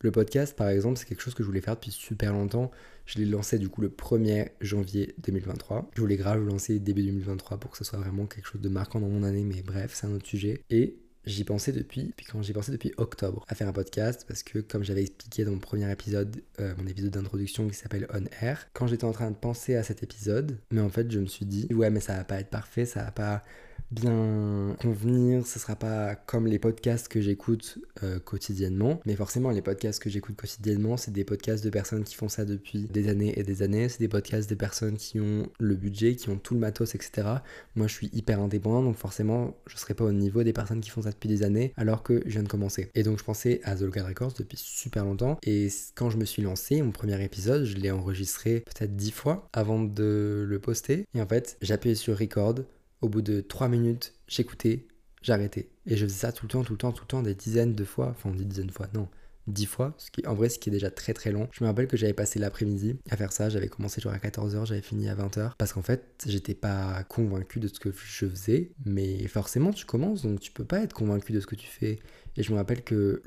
Le 0.00 0.10
podcast, 0.10 0.56
par 0.56 0.68
exemple, 0.68 0.98
c'est 0.98 1.06
quelque 1.06 1.22
chose 1.22 1.34
que 1.34 1.42
je 1.42 1.46
voulais 1.46 1.60
faire 1.60 1.74
depuis 1.74 1.90
super 1.90 2.32
longtemps. 2.32 2.70
Je 3.06 3.18
l'ai 3.18 3.26
lancé 3.26 3.58
du 3.58 3.68
coup 3.68 3.80
le 3.80 3.88
1er 3.88 4.50
janvier 4.60 5.14
2023. 5.18 5.90
Je 5.94 6.00
voulais 6.00 6.16
grave 6.16 6.38
le 6.40 6.46
lancer 6.46 6.78
début 6.78 7.02
2023 7.02 7.58
pour 7.58 7.70
que 7.70 7.76
ce 7.76 7.84
soit 7.84 7.98
vraiment 7.98 8.26
quelque 8.26 8.46
chose 8.46 8.60
de 8.60 8.68
marquant 8.68 9.00
dans 9.00 9.08
mon 9.08 9.22
année, 9.22 9.44
mais 9.44 9.62
bref, 9.62 9.92
c'est 9.94 10.06
un 10.06 10.12
autre 10.12 10.26
sujet. 10.26 10.62
Et 10.70 10.96
j'y 11.26 11.44
pensais 11.44 11.72
depuis, 11.72 12.12
puis 12.16 12.26
quand 12.26 12.42
j'y 12.42 12.52
pensais 12.52 12.72
depuis 12.72 12.92
octobre 12.96 13.44
à 13.48 13.54
faire 13.54 13.68
un 13.68 13.72
podcast 13.72 14.24
parce 14.26 14.42
que 14.42 14.58
comme 14.58 14.82
j'avais 14.82 15.02
expliqué 15.02 15.44
dans 15.44 15.52
mon 15.52 15.58
premier 15.58 15.90
épisode, 15.90 16.42
euh, 16.60 16.74
mon 16.78 16.86
épisode 16.86 17.10
d'introduction 17.10 17.68
qui 17.68 17.74
s'appelle 17.74 18.06
On 18.12 18.24
Air, 18.40 18.68
quand 18.72 18.86
j'étais 18.86 19.04
en 19.04 19.12
train 19.12 19.30
de 19.30 19.36
penser 19.36 19.76
à 19.76 19.82
cet 19.82 20.02
épisode, 20.02 20.58
mais 20.70 20.80
en 20.80 20.88
fait 20.88 21.10
je 21.10 21.18
me 21.18 21.26
suis 21.26 21.44
dit 21.44 21.68
ouais 21.74 21.90
mais 21.90 22.00
ça 22.00 22.16
va 22.16 22.24
pas 22.24 22.40
être 22.40 22.48
parfait, 22.48 22.86
ça 22.86 23.04
va 23.04 23.10
pas 23.10 23.44
bien 23.90 24.76
convenir, 24.80 25.46
ce 25.46 25.58
sera 25.58 25.76
pas 25.76 26.14
comme 26.14 26.46
les 26.46 26.58
podcasts 26.58 27.08
que 27.08 27.20
j'écoute 27.20 27.78
euh, 28.02 28.18
quotidiennement, 28.20 29.00
mais 29.04 29.16
forcément 29.16 29.50
les 29.50 29.62
podcasts 29.62 30.02
que 30.02 30.10
j'écoute 30.10 30.36
quotidiennement, 30.36 30.96
c'est 30.96 31.10
des 31.10 31.24
podcasts 31.24 31.64
de 31.64 31.70
personnes 31.70 32.04
qui 32.04 32.14
font 32.14 32.28
ça 32.28 32.44
depuis 32.44 32.84
des 32.84 33.08
années 33.08 33.38
et 33.38 33.42
des 33.42 33.62
années, 33.62 33.88
c'est 33.88 33.98
des 33.98 34.08
podcasts 34.08 34.48
de 34.48 34.54
personnes 34.54 34.96
qui 34.96 35.20
ont 35.20 35.48
le 35.58 35.74
budget, 35.74 36.14
qui 36.14 36.28
ont 36.28 36.38
tout 36.38 36.54
le 36.54 36.60
matos, 36.60 36.94
etc. 36.94 37.28
Moi 37.74 37.86
je 37.86 37.92
suis 37.92 38.10
hyper 38.12 38.40
indépendant, 38.40 38.82
donc 38.82 38.96
forcément 38.96 39.56
je 39.66 39.76
serai 39.76 39.94
pas 39.94 40.04
au 40.04 40.12
niveau 40.12 40.42
des 40.42 40.52
personnes 40.52 40.80
qui 40.80 40.90
font 40.90 41.02
ça 41.02 41.10
depuis 41.10 41.28
des 41.28 41.42
années, 41.42 41.72
alors 41.76 42.02
que 42.02 42.22
je 42.26 42.30
viens 42.30 42.42
de 42.42 42.48
commencer. 42.48 42.90
Et 42.94 43.02
donc 43.02 43.18
je 43.18 43.24
pensais 43.24 43.60
à 43.64 43.74
The 43.74 43.82
Local 43.82 44.06
Records 44.06 44.34
depuis 44.38 44.58
super 44.58 45.04
longtemps, 45.04 45.38
et 45.42 45.68
quand 45.94 46.10
je 46.10 46.16
me 46.16 46.24
suis 46.24 46.42
lancé, 46.42 46.80
mon 46.82 46.92
premier 46.92 47.22
épisode, 47.24 47.64
je 47.64 47.76
l'ai 47.76 47.90
enregistré 47.90 48.60
peut-être 48.60 48.94
dix 48.96 49.10
fois 49.10 49.48
avant 49.52 49.82
de 49.82 50.44
le 50.48 50.58
poster, 50.58 51.06
et 51.14 51.20
en 51.20 51.26
fait 51.26 51.56
j'appuyais 51.60 51.94
sur 51.96 52.16
record, 52.18 52.54
au 53.00 53.08
bout 53.08 53.22
de 53.22 53.40
3 53.40 53.68
minutes, 53.68 54.14
j'écoutais, 54.28 54.86
j'arrêtais. 55.22 55.70
Et 55.86 55.96
je 55.96 56.04
faisais 56.06 56.18
ça 56.18 56.32
tout 56.32 56.46
le 56.46 56.50
temps, 56.50 56.64
tout 56.64 56.72
le 56.72 56.78
temps, 56.78 56.92
tout 56.92 57.04
le 57.04 57.08
temps, 57.08 57.22
des 57.22 57.34
dizaines 57.34 57.74
de 57.74 57.84
fois. 57.84 58.08
Enfin, 58.10 58.30
des 58.30 58.44
dizaines 58.44 58.66
de 58.68 58.72
fois, 58.72 58.88
non. 58.94 59.08
10 59.46 59.66
fois, 59.66 59.94
ce 59.98 60.10
qui, 60.10 60.26
en 60.26 60.34
vrai 60.34 60.48
ce 60.48 60.58
qui 60.58 60.68
est 60.68 60.72
déjà 60.72 60.90
très 60.90 61.12
très 61.12 61.32
long. 61.32 61.48
Je 61.52 61.64
me 61.64 61.68
rappelle 61.68 61.88
que 61.88 61.96
j'avais 61.96 62.12
passé 62.12 62.38
l'après-midi 62.38 62.96
à 63.10 63.16
faire 63.16 63.32
ça, 63.32 63.48
j'avais 63.48 63.68
commencé 63.68 64.00
genre 64.00 64.12
à 64.12 64.18
14h, 64.18 64.66
j'avais 64.66 64.82
fini 64.82 65.08
à 65.08 65.14
20h, 65.14 65.52
parce 65.58 65.72
qu'en 65.72 65.82
fait 65.82 66.24
j'étais 66.26 66.54
pas 66.54 67.02
convaincu 67.04 67.58
de 67.58 67.68
ce 67.68 67.80
que 67.80 67.90
je 67.90 68.26
faisais, 68.26 68.70
mais 68.84 69.26
forcément 69.26 69.72
tu 69.72 69.86
commences, 69.86 70.22
donc 70.22 70.40
tu 70.40 70.52
peux 70.52 70.64
pas 70.64 70.80
être 70.80 70.92
convaincu 70.92 71.32
de 71.32 71.40
ce 71.40 71.46
que 71.46 71.56
tu 71.56 71.66
fais. 71.66 71.98
Et 72.36 72.42
je 72.42 72.52
me 72.52 72.56
rappelle 72.56 72.82
que 72.82 73.22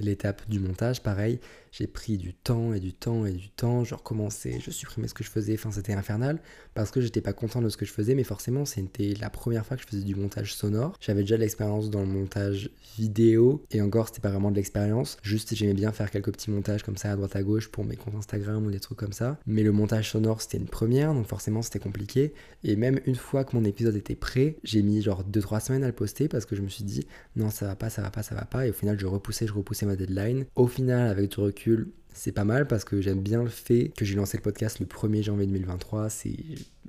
l'étape 0.00 0.42
du 0.48 0.60
montage, 0.60 1.02
pareil, 1.02 1.38
j'ai 1.72 1.86
pris 1.86 2.16
du 2.16 2.32
temps 2.32 2.72
et 2.72 2.80
du 2.80 2.94
temps 2.94 3.26
et 3.26 3.32
du 3.32 3.50
temps, 3.50 3.84
je 3.84 3.94
recommençais, 3.94 4.60
je 4.64 4.70
supprimais 4.70 5.08
ce 5.08 5.14
que 5.14 5.22
je 5.22 5.28
faisais, 5.28 5.54
enfin 5.54 5.70
c'était 5.70 5.92
infernal, 5.92 6.40
parce 6.72 6.90
que 6.90 7.02
j'étais 7.02 7.20
pas 7.20 7.34
content 7.34 7.60
de 7.60 7.68
ce 7.68 7.76
que 7.76 7.84
je 7.84 7.92
faisais, 7.92 8.14
mais 8.14 8.24
forcément 8.24 8.64
c'était 8.64 9.12
la 9.20 9.28
première 9.28 9.66
fois 9.66 9.76
que 9.76 9.82
je 9.82 9.88
faisais 9.88 10.02
du 10.02 10.14
montage 10.14 10.54
sonore. 10.54 10.96
J'avais 11.00 11.20
déjà 11.20 11.36
de 11.36 11.42
l'expérience 11.42 11.90
dans 11.90 12.00
le 12.00 12.06
montage 12.06 12.70
vidéo, 12.96 13.62
et 13.70 13.82
encore 13.82 14.08
c'était 14.08 14.20
pas 14.20 14.30
vraiment 14.30 14.50
de 14.50 14.56
l'expérience, 14.56 15.18
juste 15.22 15.54
j'aimais 15.54 15.74
bien 15.74 15.92
faire 15.92 16.10
quelques 16.10 16.32
petits 16.32 16.50
montages 16.50 16.82
comme 16.82 16.96
ça 16.96 17.12
à 17.12 17.16
droite 17.16 17.36
à 17.36 17.42
gauche 17.42 17.68
pour 17.68 17.84
mes 17.84 17.96
comptes 17.96 18.14
Instagram 18.14 18.64
ou 18.64 18.70
des 18.70 18.80
trucs 18.80 18.98
comme 18.98 19.12
ça. 19.12 19.38
Mais 19.46 19.62
le 19.62 19.72
montage 19.72 20.10
sonore 20.10 20.40
c'était 20.40 20.56
une 20.56 20.68
première, 20.68 21.12
donc 21.12 21.26
forcément 21.26 21.60
c'était 21.60 21.78
compliqué. 21.78 22.32
Et 22.64 22.76
même 22.76 23.00
une 23.04 23.16
fois 23.16 23.44
que 23.44 23.54
mon 23.54 23.64
épisode 23.64 23.96
était 23.96 24.14
prêt, 24.14 24.56
j'ai 24.64 24.82
mis 24.82 25.02
genre 25.02 25.24
2-3 25.24 25.60
semaines 25.60 25.84
à 25.84 25.88
le 25.88 25.92
poster 25.92 26.28
parce 26.28 26.46
que 26.46 26.56
je 26.56 26.62
me 26.62 26.68
suis 26.68 26.84
dit 26.84 27.06
non 27.36 27.50
ça 27.50 27.66
va 27.66 27.76
pas, 27.76 27.90
ça 27.90 28.00
va 28.00 28.05
pas, 28.10 28.22
ça 28.22 28.34
va 28.34 28.44
pas. 28.44 28.66
Et 28.66 28.70
au 28.70 28.72
final 28.72 28.98
je 28.98 29.06
repoussais, 29.06 29.46
je 29.46 29.52
repoussais 29.52 29.86
ma 29.86 29.96
deadline. 29.96 30.46
Au 30.54 30.66
final 30.66 31.08
avec 31.08 31.30
du 31.30 31.40
recul, 31.40 31.88
c'est 32.16 32.32
pas 32.32 32.44
mal 32.44 32.66
parce 32.66 32.84
que 32.84 33.02
j'aime 33.02 33.20
bien 33.20 33.42
le 33.42 33.50
fait 33.50 33.92
que 33.94 34.04
j'ai 34.06 34.14
lancé 34.14 34.38
le 34.38 34.42
podcast 34.42 34.80
le 34.80 34.86
1er 34.86 35.22
janvier 35.22 35.46
2023. 35.46 36.08
C'est, 36.08 36.36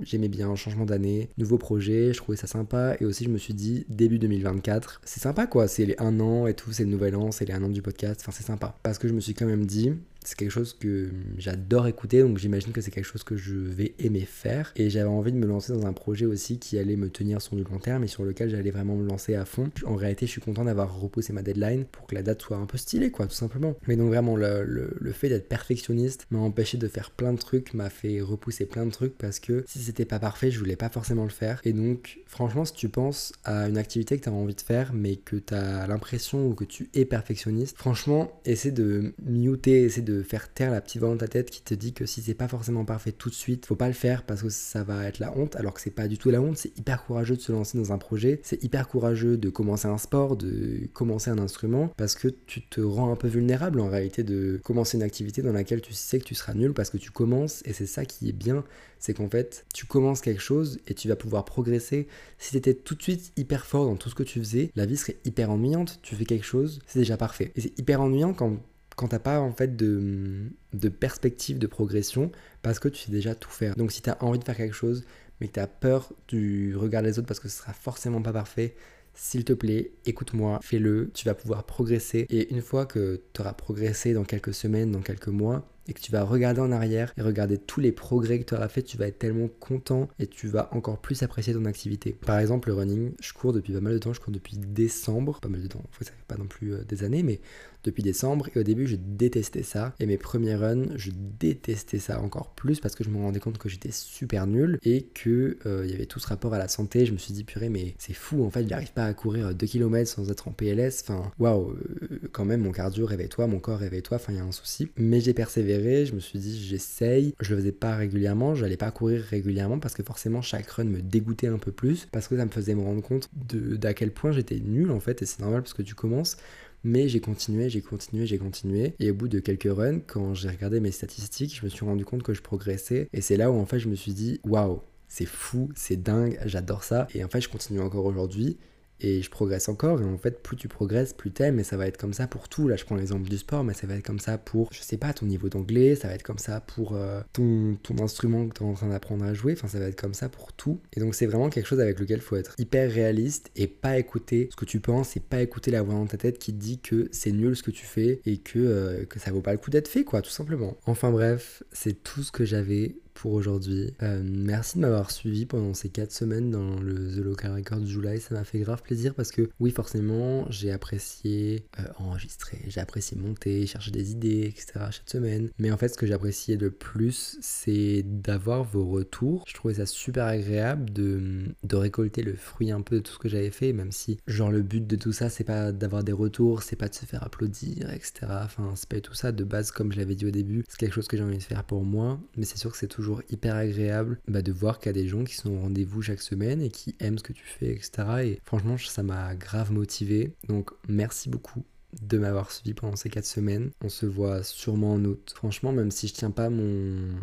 j'aimais 0.01 0.29
bien, 0.29 0.55
changement 0.55 0.85
d'année, 0.85 1.29
nouveau 1.37 1.57
projet, 1.57 2.13
je 2.13 2.17
trouvais 2.17 2.37
ça 2.37 2.47
sympa. 2.47 2.95
Et 3.01 3.05
aussi, 3.05 3.25
je 3.25 3.29
me 3.29 3.37
suis 3.37 3.53
dit, 3.53 3.85
début 3.89 4.19
2024, 4.19 5.01
c'est 5.03 5.19
sympa 5.19 5.45
quoi. 5.45 5.67
C'est 5.67 5.85
les 5.85 5.95
un 5.99 6.21
an 6.21 6.47
et 6.47 6.53
tout, 6.53 6.71
c'est 6.71 6.85
le 6.85 6.89
nouvel 6.89 7.15
an, 7.15 7.31
c'est 7.31 7.45
les 7.45 7.53
un 7.53 7.61
an 7.63 7.69
du 7.69 7.81
podcast. 7.81 8.21
Enfin, 8.23 8.31
c'est 8.31 8.45
sympa. 8.45 8.77
Parce 8.83 8.97
que 8.99 9.09
je 9.09 9.13
me 9.13 9.19
suis 9.19 9.33
quand 9.33 9.45
même 9.45 9.65
dit, 9.65 9.91
c'est 10.27 10.35
quelque 10.35 10.51
chose 10.51 10.75
que 10.77 11.09
j'adore 11.37 11.87
écouter, 11.87 12.21
donc 12.21 12.37
j'imagine 12.37 12.73
que 12.73 12.81
c'est 12.81 12.91
quelque 12.91 13.05
chose 13.05 13.23
que 13.23 13.37
je 13.37 13.55
vais 13.55 13.95
aimer 13.97 14.25
faire. 14.25 14.73
Et 14.75 14.89
j'avais 14.89 15.07
envie 15.07 15.31
de 15.31 15.37
me 15.37 15.45
lancer 15.45 15.71
dans 15.71 15.85
un 15.85 15.93
projet 15.93 16.25
aussi 16.25 16.59
qui 16.59 16.77
allait 16.77 16.97
me 16.97 17.09
tenir 17.09 17.41
sur 17.41 17.55
du 17.55 17.63
long 17.63 17.79
terme 17.79 18.03
et 18.03 18.07
sur 18.07 18.25
lequel 18.25 18.49
j'allais 18.49 18.71
vraiment 18.71 18.97
me 18.97 19.07
lancer 19.07 19.35
à 19.35 19.45
fond. 19.45 19.69
En 19.85 19.95
réalité, 19.95 20.25
je 20.25 20.31
suis 20.31 20.41
content 20.41 20.65
d'avoir 20.65 20.99
repoussé 20.99 21.31
ma 21.31 21.43
deadline 21.43 21.85
pour 21.85 22.07
que 22.07 22.15
la 22.15 22.23
date 22.23 22.41
soit 22.41 22.57
un 22.57 22.65
peu 22.65 22.77
stylée, 22.77 23.09
quoi, 23.09 23.27
tout 23.27 23.35
simplement. 23.35 23.75
Mais 23.87 23.95
donc 23.95 24.09
vraiment, 24.09 24.35
le, 24.35 24.65
le 24.99 25.11
fait 25.13 25.29
d'être 25.29 25.47
perfectionniste 25.47 26.27
m'a 26.29 26.39
empêché 26.39 26.77
de 26.77 26.89
faire 26.89 27.11
plein 27.11 27.31
de 27.31 27.39
trucs, 27.39 27.73
m'a 27.73 27.89
fait 27.89 28.19
repousser 28.19 28.65
plein 28.65 28.85
de 28.85 28.91
trucs 28.91 29.17
parce 29.17 29.39
que 29.39 29.63
si 29.65 29.79
c'était 29.79 30.03
pas 30.03 30.19
parfait, 30.19 30.51
je 30.51 30.59
voulais 30.59 30.75
pas 30.75 30.89
forcément 30.89 31.23
le 31.23 31.29
faire. 31.29 31.61
Et 31.63 31.71
donc, 31.71 32.19
franchement, 32.25 32.65
si 32.65 32.73
tu 32.73 32.89
penses 32.89 33.31
à 33.45 33.69
une 33.69 33.77
activité 33.77 34.17
que 34.17 34.23
tu 34.23 34.29
envie 34.29 34.55
de 34.55 34.61
faire, 34.61 34.91
mais 34.93 35.15
que 35.15 35.37
tu 35.37 35.53
as 35.53 35.87
l'impression 35.87 36.49
ou 36.49 36.53
que 36.53 36.65
tu 36.65 36.89
es 36.93 37.05
perfectionniste, 37.05 37.77
franchement, 37.77 38.41
essaie 38.43 38.71
de 38.71 39.13
muter, 39.25 39.83
essaie 39.83 40.01
de 40.01 40.16
faire 40.23 40.51
taire 40.53 40.71
la 40.71 40.81
petite 40.81 40.99
voix 41.01 41.09
dans 41.09 41.17
ta 41.17 41.27
tête 41.27 41.49
qui 41.49 41.61
te 41.61 41.73
dit 41.73 41.93
que 41.93 42.05
si 42.05 42.21
c'est 42.21 42.33
pas 42.33 42.47
forcément 42.47 42.85
parfait 42.85 43.11
tout 43.11 43.29
de 43.29 43.35
suite, 43.35 43.65
faut 43.65 43.75
pas 43.75 43.87
le 43.87 43.93
faire 43.93 44.23
parce 44.23 44.41
que 44.41 44.49
ça 44.49 44.83
va 44.83 45.05
être 45.05 45.19
la 45.19 45.35
honte, 45.37 45.55
alors 45.55 45.73
que 45.73 45.81
c'est 45.81 45.91
pas 45.91 46.07
du 46.07 46.17
tout 46.17 46.29
la 46.29 46.41
honte, 46.41 46.57
c'est 46.57 46.77
hyper 46.77 47.05
courageux 47.05 47.35
de 47.35 47.41
se 47.41 47.51
lancer 47.51 47.77
dans 47.77 47.91
un 47.91 47.97
projet, 47.97 48.39
c'est 48.43 48.63
hyper 48.63 48.87
courageux 48.87 49.37
de 49.37 49.49
commencer 49.49 49.87
un 49.87 49.97
sport, 49.97 50.35
de 50.35 50.87
commencer 50.93 51.29
un 51.29 51.37
instrument, 51.37 51.91
parce 51.97 52.15
que 52.15 52.27
tu 52.27 52.61
te 52.61 52.81
rends 52.81 53.11
un 53.11 53.15
peu 53.15 53.27
vulnérable 53.27 53.79
en 53.79 53.89
réalité 53.89 54.23
de 54.23 54.59
commencer 54.63 54.97
une 54.97 55.03
activité 55.03 55.41
dans 55.41 55.53
laquelle 55.53 55.81
tu 55.81 55.93
sais 55.93 56.19
que 56.19 56.25
tu 56.25 56.35
seras 56.35 56.53
nul 56.53 56.73
parce 56.73 56.89
que 56.89 56.97
tu 56.97 57.11
commences, 57.11 57.61
et 57.65 57.73
c'est 57.73 57.85
ça 57.85 58.05
qui 58.05 58.29
est 58.29 58.33
bien, 58.33 58.63
c'est 58.99 59.13
qu'en 59.13 59.29
fait, 59.29 59.65
tu 59.73 59.85
commences 59.85 60.21
quelque 60.21 60.41
chose 60.41 60.79
et 60.87 60.93
tu 60.93 61.07
vas 61.07 61.15
pouvoir 61.15 61.45
progresser. 61.45 62.07
Si 62.37 62.51
tu 62.51 62.57
étais 62.57 62.73
tout 62.73 62.95
de 62.95 63.01
suite 63.01 63.31
hyper 63.37 63.65
fort 63.65 63.85
dans 63.85 63.95
tout 63.95 64.09
ce 64.09 64.15
que 64.15 64.23
tu 64.23 64.39
faisais, 64.39 64.71
la 64.75 64.85
vie 64.85 64.97
serait 64.97 65.17
hyper 65.25 65.51
ennuyante, 65.51 65.99
tu 66.01 66.15
fais 66.15 66.25
quelque 66.25 66.45
chose, 66.45 66.79
c'est 66.87 66.99
déjà 66.99 67.17
parfait. 67.17 67.51
Et 67.55 67.61
c'est 67.61 67.79
hyper 67.79 68.01
ennuyant 68.01 68.33
quand 68.33 68.57
quand 68.97 69.07
t'as 69.07 69.19
pas 69.19 69.39
en 69.39 69.53
fait 69.53 69.77
de, 69.77 70.49
de, 70.73 70.89
perspective 70.89 71.59
de 71.59 71.67
progression 71.67 72.31
parce 72.63 72.79
que 72.79 72.89
tu 72.89 73.03
sais 73.03 73.11
déjà 73.11 73.35
tout 73.35 73.49
faire. 73.49 73.75
Donc 73.75 73.93
si 73.93 74.01
tu 74.01 74.09
as 74.09 74.21
envie 74.21 74.39
de 74.39 74.43
faire 74.43 74.57
quelque 74.57 74.75
chose 74.75 75.05
mais 75.39 75.47
que 75.47 75.53
tu 75.53 75.59
as 75.59 75.67
peur 75.67 76.11
du 76.27 76.75
regard 76.75 77.03
des 77.03 77.19
autres 77.19 77.27
parce 77.27 77.39
que 77.39 77.47
ce 77.47 77.59
sera 77.59 77.73
forcément 77.73 78.21
pas 78.21 78.33
parfait, 78.33 78.75
s'il 79.13 79.45
te 79.45 79.53
plaît, 79.53 79.91
écoute-moi, 80.05 80.59
fais-le, 80.61 81.11
tu 81.13 81.25
vas 81.25 81.35
pouvoir 81.35 81.63
progresser. 81.65 82.25
Et 82.29 82.51
une 82.53 82.61
fois 82.61 82.85
que 82.85 83.21
tu 83.33 83.41
auras 83.41 83.53
progressé 83.53 84.13
dans 84.13 84.23
quelques 84.23 84.53
semaines, 84.53 84.91
dans 84.91 85.01
quelques 85.01 85.27
mois, 85.27 85.67
et 85.87 85.93
que 85.93 85.99
tu 85.99 86.11
vas 86.11 86.23
regarder 86.23 86.61
en 86.61 86.71
arrière 86.71 87.13
et 87.17 87.21
regarder 87.21 87.57
tous 87.57 87.79
les 87.79 87.91
progrès 87.91 88.39
que 88.39 88.45
tu 88.45 88.55
auras 88.55 88.67
fait, 88.67 88.83
tu 88.83 88.97
vas 88.97 89.07
être 89.07 89.19
tellement 89.19 89.47
content 89.59 90.07
et 90.19 90.27
tu 90.27 90.47
vas 90.47 90.69
encore 90.73 90.99
plus 90.99 91.23
apprécier 91.23 91.53
ton 91.53 91.65
activité. 91.65 92.17
Par 92.25 92.39
exemple, 92.39 92.69
le 92.69 92.75
running, 92.75 93.11
je 93.21 93.33
cours 93.33 93.53
depuis 93.53 93.73
pas 93.73 93.81
mal 93.81 93.93
de 93.93 93.99
temps, 93.99 94.13
je 94.13 94.19
cours 94.19 94.33
depuis 94.33 94.57
décembre, 94.57 95.39
pas 95.39 95.49
mal 95.49 95.61
de 95.61 95.67
temps, 95.67 95.83
ça 95.99 96.11
fait 96.11 96.13
pas 96.27 96.37
non 96.37 96.47
plus 96.47 96.73
euh, 96.73 96.83
des 96.83 97.03
années, 97.03 97.23
mais 97.23 97.39
depuis 97.83 98.03
décembre. 98.03 98.49
Et 98.55 98.59
au 98.59 98.63
début, 98.63 98.87
je 98.87 98.95
détestais 98.95 99.63
ça. 99.63 99.95
Et 99.99 100.05
mes 100.05 100.17
premiers 100.17 100.55
runs, 100.55 100.85
je 100.95 101.11
détestais 101.11 101.99
ça 101.99 102.21
encore 102.21 102.53
plus 102.53 102.79
parce 102.79 102.95
que 102.95 103.03
je 103.03 103.09
me 103.09 103.17
rendais 103.17 103.39
compte 103.39 103.57
que 103.57 103.69
j'étais 103.69 103.91
super 103.91 104.47
nul 104.47 104.79
et 104.83 105.03
que 105.03 105.57
euh, 105.65 105.83
il 105.85 105.91
y 105.91 105.93
avait 105.93 106.05
tout 106.05 106.19
ce 106.19 106.27
rapport 106.27 106.53
à 106.53 106.59
la 106.59 106.67
santé. 106.67 107.05
Je 107.05 107.13
me 107.13 107.17
suis 107.17 107.33
dit, 107.33 107.43
purée, 107.43 107.69
mais 107.69 107.95
c'est 107.97 108.13
fou, 108.13 108.43
en 108.43 108.49
fait, 108.49 108.67
j'arrive 108.67 108.93
pas 108.93 109.05
à 109.05 109.13
courir 109.13 109.53
2 109.55 109.65
km 109.65 110.09
sans 110.09 110.29
être 110.29 110.47
en 110.47 110.51
PLS. 110.51 111.03
Enfin, 111.03 111.31
waouh, 111.39 111.71
euh, 111.71 112.19
quand 112.31 112.45
même, 112.45 112.61
mon 112.61 112.71
cardio, 112.71 113.05
réveille-toi, 113.05 113.47
mon 113.47 113.59
corps, 113.59 113.79
réveille-toi. 113.79 114.17
Enfin, 114.17 114.33
il 114.33 114.37
y 114.37 114.41
a 114.41 114.43
un 114.43 114.51
souci. 114.51 114.89
Mais 114.97 115.19
j'ai 115.19 115.33
persévéré 115.33 115.76
je 116.05 116.13
me 116.13 116.19
suis 116.19 116.39
dit 116.39 116.61
j'essaye, 116.61 117.33
je 117.39 117.51
le 117.53 117.61
faisais 117.61 117.71
pas 117.71 117.95
régulièrement, 117.95 118.55
j'allais 118.55 118.77
pas 118.77 118.91
courir 118.91 119.21
régulièrement 119.21 119.79
parce 119.79 119.93
que 119.93 120.03
forcément 120.03 120.41
chaque 120.41 120.69
run 120.69 120.85
me 120.85 121.01
dégoûtait 121.01 121.47
un 121.47 121.57
peu 121.57 121.71
plus, 121.71 122.07
parce 122.11 122.27
que 122.27 122.37
ça 122.37 122.45
me 122.45 122.51
faisait 122.51 122.75
me 122.75 122.81
rendre 122.81 123.01
compte 123.01 123.29
d'à 123.33 123.93
quel 123.93 124.11
point 124.11 124.31
j'étais 124.31 124.59
nul 124.59 124.91
en 124.91 124.99
fait, 124.99 125.21
et 125.21 125.25
c'est 125.25 125.39
normal 125.39 125.61
parce 125.61 125.73
que 125.73 125.81
tu 125.81 125.95
commences, 125.95 126.37
mais 126.83 127.07
j'ai 127.07 127.19
continué, 127.19 127.69
j'ai 127.69 127.81
continué, 127.81 128.25
j'ai 128.25 128.37
continué. 128.37 128.93
Et 128.99 129.11
au 129.11 129.13
bout 129.13 129.27
de 129.27 129.39
quelques 129.39 129.71
runs, 129.71 129.99
quand 129.99 130.33
j'ai 130.33 130.49
regardé 130.49 130.79
mes 130.79 130.91
statistiques, 130.91 131.57
je 131.57 131.65
me 131.65 131.69
suis 131.69 131.85
rendu 131.85 132.05
compte 132.05 132.23
que 132.23 132.33
je 132.33 132.41
progressais. 132.41 133.09
Et 133.13 133.21
c'est 133.21 133.37
là 133.37 133.51
où 133.51 133.55
en 133.55 133.65
fait 133.65 133.79
je 133.79 133.89
me 133.89 133.95
suis 133.95 134.13
dit, 134.13 134.39
waouh, 134.45 134.81
c'est 135.07 135.25
fou, 135.25 135.69
c'est 135.75 136.01
dingue, 136.01 136.39
j'adore 136.45 136.83
ça. 136.83 137.07
Et 137.13 137.23
en 137.23 137.29
fait 137.29 137.41
je 137.41 137.49
continue 137.49 137.81
encore 137.81 138.05
aujourd'hui 138.05 138.57
et 138.99 139.21
je 139.21 139.29
progresse 139.29 139.69
encore. 139.69 140.01
Et 140.01 140.05
en 140.05 140.17
fait 140.17 140.41
plus 140.41 140.57
tu 140.57 140.67
progresses 140.67 141.13
plus 141.13 141.31
t'aimes. 141.31 141.59
Et 141.59 141.63
ça 141.63 141.77
va 141.77 141.87
être 141.87 141.97
comme 141.97 142.13
ça 142.13 142.27
pour 142.27 142.49
tout. 142.49 142.67
Là 142.67 142.75
je 142.75 142.85
prends 142.85 142.95
l'exemple 142.95 143.29
du 143.29 143.37
sport 143.37 143.63
mais 143.63 143.73
ça 143.73 143.87
va 143.87 143.95
être 143.95 144.05
comme 144.05 144.19
ça 144.19 144.37
pour 144.37 144.71
je 144.71 144.81
sais 144.81 144.97
pas 144.97 145.13
ton 145.13 145.25
niveau 145.25 145.49
d'anglais. 145.49 145.95
Ça 145.95 146.07
va 146.07 146.15
être 146.15 146.23
comme 146.23 146.37
ça 146.37 146.61
pour 146.61 146.95
euh, 146.95 147.21
ton, 147.33 147.77
instrument 147.99 148.47
que 148.47 148.57
tu 148.57 148.63
en 148.63 148.73
train 148.73 148.89
d'apprendre 148.89 149.25
à 149.25 149.33
jouer. 149.33 149.53
Enfin 149.53 149.67
ça 149.67 149.79
va 149.79 149.87
être 149.87 149.99
comme 149.99 150.13
ça 150.13 150.29
pour 150.29 150.53
tout. 150.53 150.79
Et 150.95 150.99
donc 150.99 151.15
c'est 151.15 151.25
vraiment 151.25 151.49
quelque 151.49 151.65
chose 151.65 151.79
avec 151.79 151.99
lequel 151.99 152.21
faut 152.21 152.35
être 152.35 152.55
hyper 152.57 152.91
réaliste 152.91 153.51
et 153.55 153.67
pas 153.67 153.97
écouter 153.97 154.49
ce 154.51 154.55
que 154.55 154.65
tu 154.65 154.79
penses 154.79 155.15
et 155.17 155.19
pas 155.19 155.41
écouter 155.41 155.71
la 155.71 155.81
voix 155.81 155.95
dans 155.95 156.05
ta 156.05 156.17
tête 156.17 156.39
qui 156.39 156.53
te 156.53 156.59
dit 156.59 156.79
que 156.79 157.09
c'est 157.11 157.31
nul 157.31 157.55
ce 157.55 157.63
que 157.63 157.71
tu 157.71 157.85
fais 157.85 158.21
et 158.25 158.37
que, 158.37 158.59
euh, 158.59 159.05
que 159.05 159.19
ça 159.19 159.31
vaut 159.31 159.41
pas 159.41 159.51
le 159.51 159.57
coup 159.57 159.71
d'être 159.71 159.87
fait 159.87 160.03
quoi 160.03 160.21
tout 160.21 160.29
simplement. 160.29 160.77
Enfin 160.85 161.11
bref 161.11 161.63
c'est 161.71 162.03
tout 162.03 162.23
ce 162.23 162.31
que 162.31 162.45
j'avais 162.45 162.95
pour 163.17 163.33
aujourd'hui. 163.33 163.93
Euh, 164.03 164.21
merci 164.23 164.77
de 164.77 164.83
m'avoir 164.83 165.09
suivi 165.11 165.45
pendant 165.45 165.73
ces 165.73 165.89
4 165.89 166.11
semaines 166.11 166.51
dans 166.51 166.79
le 166.79 166.93
The 166.93 167.17
Local 167.17 167.53
Record 167.55 167.85
July. 167.85 168.19
Ça 168.19 168.35
m'a 168.35 168.43
fait 168.43 168.59
grave 168.59 168.83
plaisir 168.83 169.15
parce 169.15 169.31
que, 169.31 169.49
oui, 169.59 169.71
forcément, 169.71 170.45
j'ai 170.51 170.71
apprécié 170.71 171.65
euh, 171.79 171.83
enregistrer, 171.97 172.59
j'ai 172.67 172.79
apprécié 172.79 173.17
monter, 173.17 173.65
chercher 173.65 173.91
des 173.91 174.11
idées, 174.11 174.43
etc. 174.43 174.73
chaque 174.91 175.09
semaine. 175.09 175.49
Mais 175.57 175.71
en 175.71 175.77
fait, 175.77 175.87
ce 175.89 175.97
que 175.97 176.05
j'ai 176.05 176.13
apprécié 176.13 176.57
le 176.57 176.69
plus, 176.69 177.37
c'est 177.41 178.03
d'avoir 178.03 178.63
vos 178.63 178.85
retours. 178.85 179.43
Je 179.47 179.53
trouvais 179.55 179.75
ça 179.75 179.87
super 179.87 180.25
agréable 180.25 180.91
de 180.93 181.75
récolter 181.75 182.21
le 182.21 182.35
fruit 182.35 182.71
un 182.71 182.81
peu 182.81 182.97
de 182.97 183.01
tout 183.01 183.13
ce 183.13 183.19
que 183.19 183.29
j'avais 183.29 183.51
fait, 183.51 183.73
même 183.73 183.91
si, 183.91 184.19
genre, 184.27 184.51
le 184.51 184.61
but 184.61 184.85
de 184.85 184.95
tout 184.95 185.11
ça, 185.11 185.29
c'est 185.29 185.43
pas 185.43 185.71
d'avoir 185.71 186.03
des 186.03 186.11
retours, 186.11 186.61
c'est 186.61 186.75
pas 186.75 186.87
de 186.87 186.93
se 186.93 187.05
faire 187.05 187.23
applaudir, 187.23 187.91
etc. 187.91 188.27
Enfin, 188.43 188.73
c'est 188.75 188.87
pas 188.87 189.01
tout 189.01 189.15
ça. 189.15 189.31
De 189.31 189.43
base, 189.43 189.71
comme 189.71 189.91
je 189.91 189.97
l'avais 189.97 190.15
dit 190.15 190.25
au 190.25 190.31
début, 190.31 190.63
c'est 190.69 190.77
quelque 190.77 190.93
chose 190.93 191.07
que 191.07 191.17
j'ai 191.17 191.23
envie 191.23 191.37
de 191.37 191.43
faire 191.43 191.63
pour 191.63 191.83
moi. 191.83 192.19
Mais 192.35 192.45
c'est 192.45 192.57
sûr 192.57 192.71
que 192.71 192.77
c'est 192.77 192.87
toujours 192.87 193.06
hyper 193.29 193.55
agréable 193.55 194.19
bah, 194.27 194.41
de 194.41 194.51
voir 194.51 194.79
qu'il 194.79 194.87
y 194.87 194.89
a 194.89 195.01
des 195.01 195.07
gens 195.07 195.23
qui 195.23 195.35
sont 195.35 195.51
au 195.51 195.59
rendez-vous 195.59 196.01
chaque 196.01 196.21
semaine 196.21 196.61
et 196.61 196.69
qui 196.69 196.95
aiment 196.99 197.17
ce 197.17 197.23
que 197.23 197.33
tu 197.33 197.45
fais, 197.45 197.71
etc. 197.71 197.91
Et 198.23 198.39
franchement, 198.43 198.77
ça 198.77 199.03
m'a 199.03 199.35
grave 199.35 199.71
motivé. 199.71 200.33
Donc 200.47 200.71
merci 200.87 201.29
beaucoup 201.29 201.63
de 202.01 202.17
m'avoir 202.17 202.51
suivi 202.51 202.73
pendant 202.73 202.95
ces 202.95 203.09
4 203.09 203.25
semaines. 203.25 203.71
On 203.83 203.89
se 203.89 204.05
voit 204.05 204.43
sûrement 204.43 204.93
en 204.93 205.05
août. 205.05 205.33
Franchement, 205.35 205.71
même 205.71 205.91
si 205.91 206.07
je 206.07 206.13
tiens 206.13 206.31
pas 206.31 206.49
mon 206.49 207.15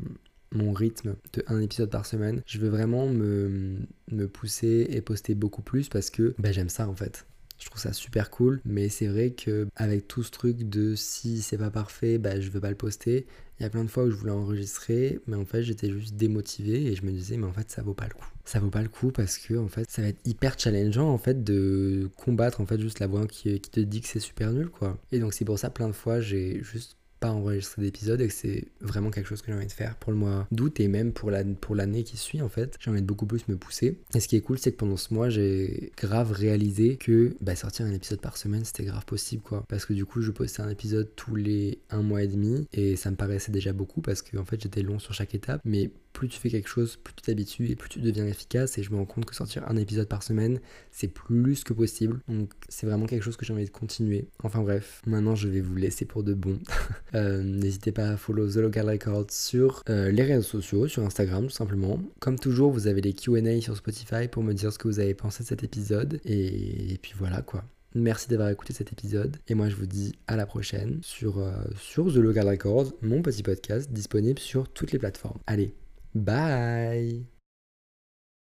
mon 0.55 0.73
rythme 0.73 1.17
de 1.33 1.45
un 1.49 1.61
épisode 1.61 1.91
par 1.91 2.07
semaine. 2.07 2.43
Je 2.47 2.59
veux 2.59 2.69
vraiment 2.69 3.09
me, 3.09 3.77
me 4.11 4.29
pousser 4.29 4.87
et 4.89 5.01
poster 5.01 5.35
beaucoup 5.35 5.63
plus 5.63 5.89
parce 5.89 6.11
que 6.11 6.35
bah, 6.39 6.53
j'aime 6.53 6.69
ça 6.69 6.89
en 6.89 6.95
fait. 6.95 7.27
Je 7.59 7.67
trouve 7.67 7.81
ça 7.81 7.93
super 7.93 8.31
cool, 8.31 8.61
mais 8.65 8.89
c'est 8.89 9.07
vrai 9.07 9.31
que 9.31 9.69
avec 9.77 10.09
tout 10.09 10.23
ce 10.23 10.31
truc 10.31 10.69
de 10.69 10.95
si 10.95 11.41
c'est 11.41 11.59
pas 11.59 11.71
parfait, 11.71 12.19
bah 12.19 12.41
je 12.41 12.51
veux 12.51 12.61
pas 12.61 12.71
le 12.71 12.77
poster. 12.77 13.27
Il 13.59 13.63
y 13.63 13.67
a 13.67 13.71
plein 13.71 13.85
de 13.85 13.89
fois 13.89 14.05
où 14.05 14.11
je 14.11 14.17
voulais 14.17 14.33
enregistrer, 14.33 15.21
mais 15.27 15.37
en 15.37 15.45
fait 15.45 15.63
j'étais 15.63 15.91
juste 15.91 16.17
démotivé 16.17 16.87
et 16.87 16.97
je 16.97 17.05
me 17.05 17.13
disais 17.13 17.37
mais 17.37 17.47
en 17.47 17.53
fait 17.53 17.71
ça 17.71 17.83
vaut 17.83 17.95
pas 17.95 18.09
le 18.09 18.15
coup. 18.15 18.29
Ça 18.45 18.59
vaut 18.59 18.71
pas 18.71 18.83
le 18.83 18.89
coup 18.89 19.13
parce 19.13 19.39
que 19.39 19.55
en 19.55 19.69
fait 19.69 19.89
ça 19.89 20.03
va 20.03 20.09
être 20.09 20.21
hyper 20.27 20.59
challengeant 20.59 21.09
en 21.09 21.19
fait 21.19 21.45
de 21.45 22.11
combattre 22.17 22.61
en 22.61 22.67
fait 22.67 22.81
juste 22.81 22.99
la 22.99 23.07
voix 23.07 23.27
qui, 23.27 23.61
qui 23.61 23.71
te 23.71 23.81
dit 23.81 24.01
que 24.01 24.09
c'est 24.09 24.21
super 24.21 24.53
nul 24.53 24.69
quoi. 24.69 24.99
Et 25.13 25.21
donc 25.21 25.33
c'est 25.33 25.45
pour 25.45 25.59
ça 25.59 25.71
plein 25.71 25.89
de 25.89 25.93
fois 25.93 26.21
j'ai 26.21 26.63
juste 26.63 26.97
enregistrer 27.33 27.83
d'épisodes 27.83 28.21
et 28.21 28.29
que 28.29 28.35
c'est 28.35 28.65
vraiment 28.81 29.11
quelque 29.11 29.27
chose 29.27 29.43
que 29.43 29.51
j'ai 29.51 29.57
envie 29.57 29.67
de 29.67 29.73
faire 29.73 29.97
pour 29.97 30.13
le 30.13 30.19
mois 30.19 30.47
d'août 30.51 30.81
et 30.81 30.89
même 30.89 31.13
pour 31.13 31.31
l'année 31.31 31.55
pour 31.55 31.77
qui 32.05 32.17
suit 32.17 32.43
en 32.43 32.49
fait. 32.49 32.77
J'ai 32.81 32.91
envie 32.91 33.03
de 33.03 33.07
beaucoup 33.07 33.27
plus 33.27 33.49
me 33.49 33.57
pousser. 33.57 33.99
Et 34.15 34.21
ce 34.21 34.29
qui 34.29 34.37
est 34.37 34.41
cool, 34.41 34.59
c'est 34.59 34.73
que 34.73 34.77
pendant 34.77 34.97
ce 34.97 35.13
mois, 35.13 35.29
j'ai 35.29 35.93
grave 35.97 36.33
réalisé 36.33 36.97
que 36.97 37.37
bah, 37.41 37.57
sortir 37.57 37.87
un 37.87 37.93
épisode 37.93 38.21
par 38.21 38.37
semaine, 38.37 38.65
c'était 38.65 38.85
grave 38.85 39.05
possible 39.05 39.43
quoi. 39.43 39.65
Parce 39.69 39.87
que 39.87 39.93
du 39.93 40.05
coup, 40.05 40.23
je 40.23 40.31
postais 40.31 40.63
un 40.63 40.69
épisode 40.69 41.11
tous 41.17 41.35
les 41.37 41.79
un 41.91 42.03
mois 42.03 42.23
et 42.23 42.29
demi 42.29 42.67
et 42.73 42.97
ça 42.97 43.11
me 43.11 43.17
paraissait 43.17 43.53
déjà 43.53 43.73
beaucoup 43.73 44.01
parce 44.01 44.23
que 44.23 44.37
en 44.37 44.45
fait, 44.45 44.61
j'étais 44.61 44.83
long 44.83 44.99
sur 44.99 45.15
chaque 45.15 45.35
étape. 45.35 45.61
Mais 45.65 45.91
plus 46.15 46.29
tu 46.29 46.39
fais 46.39 46.49
quelque 46.49 46.69
chose, 46.69 46.97
plus 46.97 47.13
tu 47.13 47.23
t'habitues 47.23 47.69
et 47.69 47.77
plus 47.77 47.91
tu 47.91 48.01
deviens 48.01 48.27
efficace. 48.27 48.79
Et 48.79 48.83
je 48.83 48.91
me 48.91 48.97
rends 48.97 49.05
compte 49.05 49.27
que 49.27 49.35
sortir 49.35 49.69
un 49.69 49.77
épisode 49.77 50.09
par 50.09 50.23
semaine, 50.23 50.61
c'est 50.91 51.09
plus 51.09 51.65
que 51.65 51.75
possible. 51.75 52.21
Donc 52.29 52.53
c'est 52.71 52.87
vraiment 52.87 53.05
quelque 53.05 53.23
chose 53.23 53.37
que 53.37 53.45
j'ai 53.45 53.53
envie 53.53 53.67
de 53.67 53.71
continuer. 53.71 54.29
Enfin 54.43 54.63
bref, 54.63 55.03
maintenant 55.07 55.35
je 55.35 55.49
vais 55.49 55.61
vous 55.61 55.75
laisser 55.75 56.07
pour 56.07 56.23
de 56.23 56.33
bon. 56.33 56.59
Euh, 57.15 57.45
n'hésitez 57.45 57.93
pas 57.93 58.09
à 58.09 58.17
follow 58.17 58.51
The 58.51 58.57
Local 58.57 58.91
Records 58.91 59.31
sur 59.31 59.85
euh, 59.89 60.11
les 60.11 60.25
réseaux 60.25 60.43
sociaux, 60.43 60.89
sur 60.89 61.05
Instagram 61.05 61.45
tout 61.45 61.53
simplement. 61.53 62.01
Comme 62.19 62.41
toujours, 62.41 62.73
vous 62.73 62.89
avez 62.89 63.01
les 63.01 63.13
QA 63.13 63.61
sur 63.61 63.77
Spotify 63.77 64.27
pour 64.27 64.43
me 64.43 64.53
dire 64.53 64.73
ce 64.73 64.79
que 64.79 64.89
vous 64.89 64.99
avez 64.99 65.15
pensé 65.15 65.45
de 65.45 65.49
cet 65.49 65.63
épisode. 65.63 66.21
Et, 66.25 66.99
puis 67.03 67.13
voilà 67.17 67.43
quoi. 67.43 67.65
Merci 67.95 68.29
d'avoir 68.29 68.49
écouté 68.49 68.73
cet 68.73 68.93
épisode 68.93 69.37
et 69.47 69.55
moi 69.55 69.69
je 69.69 69.77
vous 69.77 69.87
dis 69.87 70.13
à 70.27 70.35
la 70.35 70.47
prochaine 70.47 70.99
sur, 71.03 71.39
euh, 71.39 71.53
sur 71.79 72.13
The 72.13 72.17
Local 72.17 72.49
Records, 72.49 72.93
mon 73.03 73.23
petit 73.23 73.45
podcast 73.45 73.93
disponible 73.93 74.41
sur 74.41 74.69
toutes 74.69 74.91
les 74.91 74.99
plateformes. 74.99 75.39
Allez, 75.47 75.75
bye 76.15 77.27